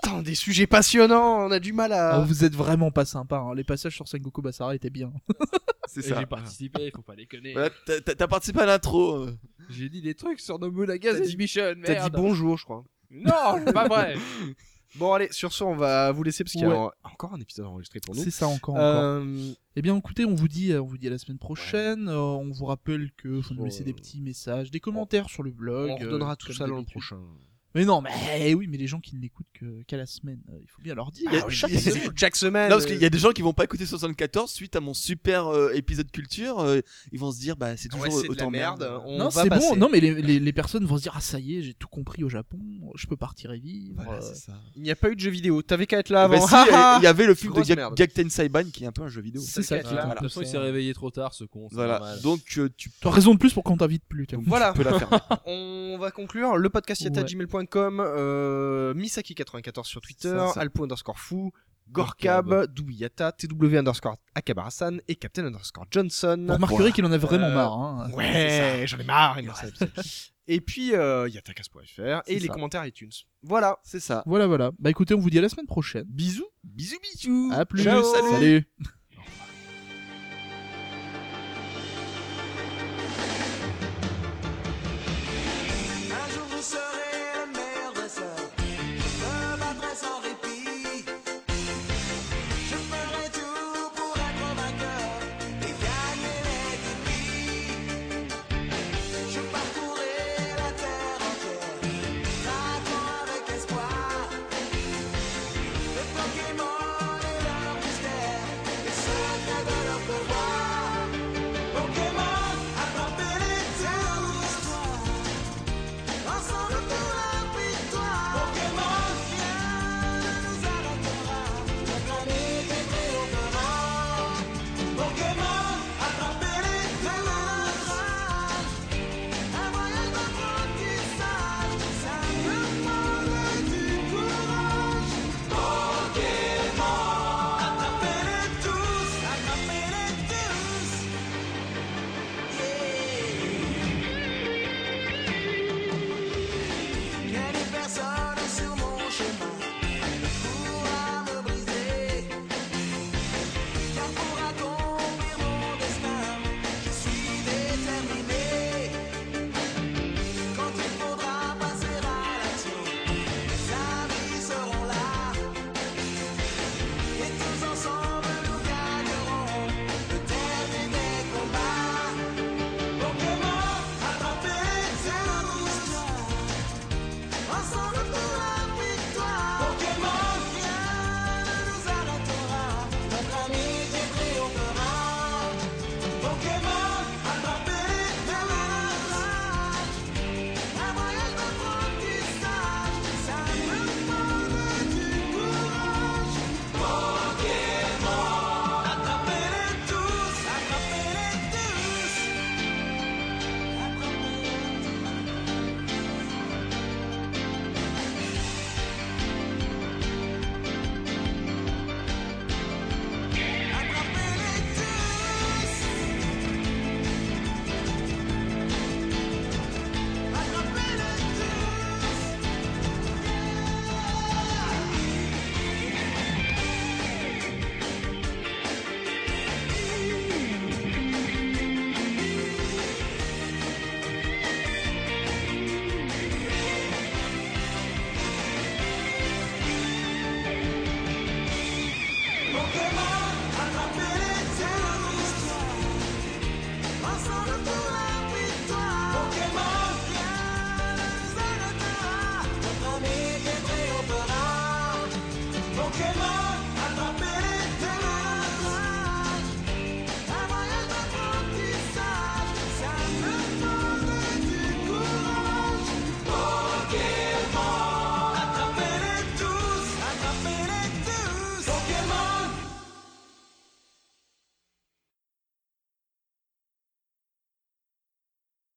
[0.03, 2.19] Putain, des sujets passionnants, on a du mal à.
[2.19, 3.37] vous êtes vraiment pas sympa.
[3.37, 3.53] hein.
[3.55, 5.11] Les passages sur Sengoku Basara étaient bien.
[5.87, 6.19] C'est ça.
[6.19, 7.53] J'ai participé, faut pas déconner.
[7.53, 9.15] Voilà, t'as- participé à l'intro.
[9.23, 9.37] euh.
[9.69, 12.83] J'ai dit des trucs sur Nobunaga T'as dit- dit bonjour, je crois.
[13.09, 14.15] Non, c'est pas vrai.
[14.97, 16.89] Bon, allez, sur ce, on va vous laisser parce qu'il y a Ouais.
[17.03, 18.23] encore un épisode enregistré pour nous.
[18.23, 18.75] C'est ça encore.
[18.75, 18.85] encore.
[18.85, 22.07] Euh, Eh bien, écoutez, on vous dit, on vous dit à la semaine prochaine.
[22.09, 23.65] Euh, on vous rappelle que faut nous Oh.
[23.65, 25.91] laisser des petits messages, des commentaires sur le blog.
[25.91, 26.93] on redonnera euh, tout comme ça l'an d'habitude.
[26.93, 27.19] prochain.
[27.77, 28.09] Mais non, mais
[28.39, 30.81] eh oui, mais les gens qui ne l'écoutent que- qu'à la semaine, euh, il faut
[30.81, 31.29] bien leur dire.
[31.31, 32.11] Il y a- euh, chaque semaine.
[32.15, 32.69] Chaque semaine.
[32.69, 34.93] Non, parce qu'il y a des gens qui vont pas écouter 74 suite à mon
[34.93, 36.59] super euh, épisode culture.
[36.59, 36.79] euh,
[37.11, 38.89] ils vont se dire, bah, c'est Ouais, toujours c'est de la autant merde.
[39.05, 39.69] On non, va c'est passer.
[39.69, 39.75] bon.
[39.75, 41.87] Non, mais les, les, les personnes vont se dire ah ça y est, j'ai tout
[41.87, 42.59] compris au Japon,
[42.95, 44.01] je peux partir et vivre.
[44.03, 44.53] Voilà, euh, c'est ça.
[44.75, 45.61] Il n'y a pas eu de jeu vidéo.
[45.61, 46.47] T'avais qu'à être là Bah, avant.
[46.47, 46.55] si,
[46.99, 47.95] il y avait le film de Grosse Gak- merde.
[47.95, 49.41] Gakten Saiban qui est un peu un jeu vidéo.
[49.45, 49.79] C'est ça.
[49.79, 50.51] qui est un De peu toute façon, il ça.
[50.53, 51.67] s'est réveillé trop tard, ce con.
[51.69, 51.99] c'est Voilà.
[51.99, 52.21] normal.
[52.21, 54.25] Donc euh, tu T'as raison de plus pour qu'on t'invite plus.
[54.27, 54.39] tiens.
[54.45, 54.73] Voilà.
[54.73, 55.41] peux la faire.
[55.45, 57.07] On va conclure le podcast Ouais.
[57.67, 60.61] gmail.com, euh, Misaki94 sur Twitter, Ça, ça.
[60.61, 61.51] Alpo underscore fou,
[61.91, 66.43] Gorkab, Doubiyata, TW underscore Akabarasan et Captain underscore Johnson.
[66.47, 67.73] Vous remarquerez qu'il en a vraiment Euh, marre.
[67.79, 68.11] Hein.
[68.11, 69.39] Ouais, j'en ai marre.
[69.39, 69.49] il
[70.49, 73.11] et puis, euh, il y a takas.fr et les commentaires iTunes.
[73.43, 73.77] Voilà.
[73.83, 74.23] C'est ça.
[74.25, 74.71] Voilà, voilà.
[74.79, 76.05] Bah écoutez, on vous dit à la semaine prochaine.
[76.07, 76.47] Bisous.
[76.63, 77.51] Bisous bisous.
[77.53, 77.83] À plus.
[77.83, 78.03] Ciao.
[78.03, 78.67] Salut.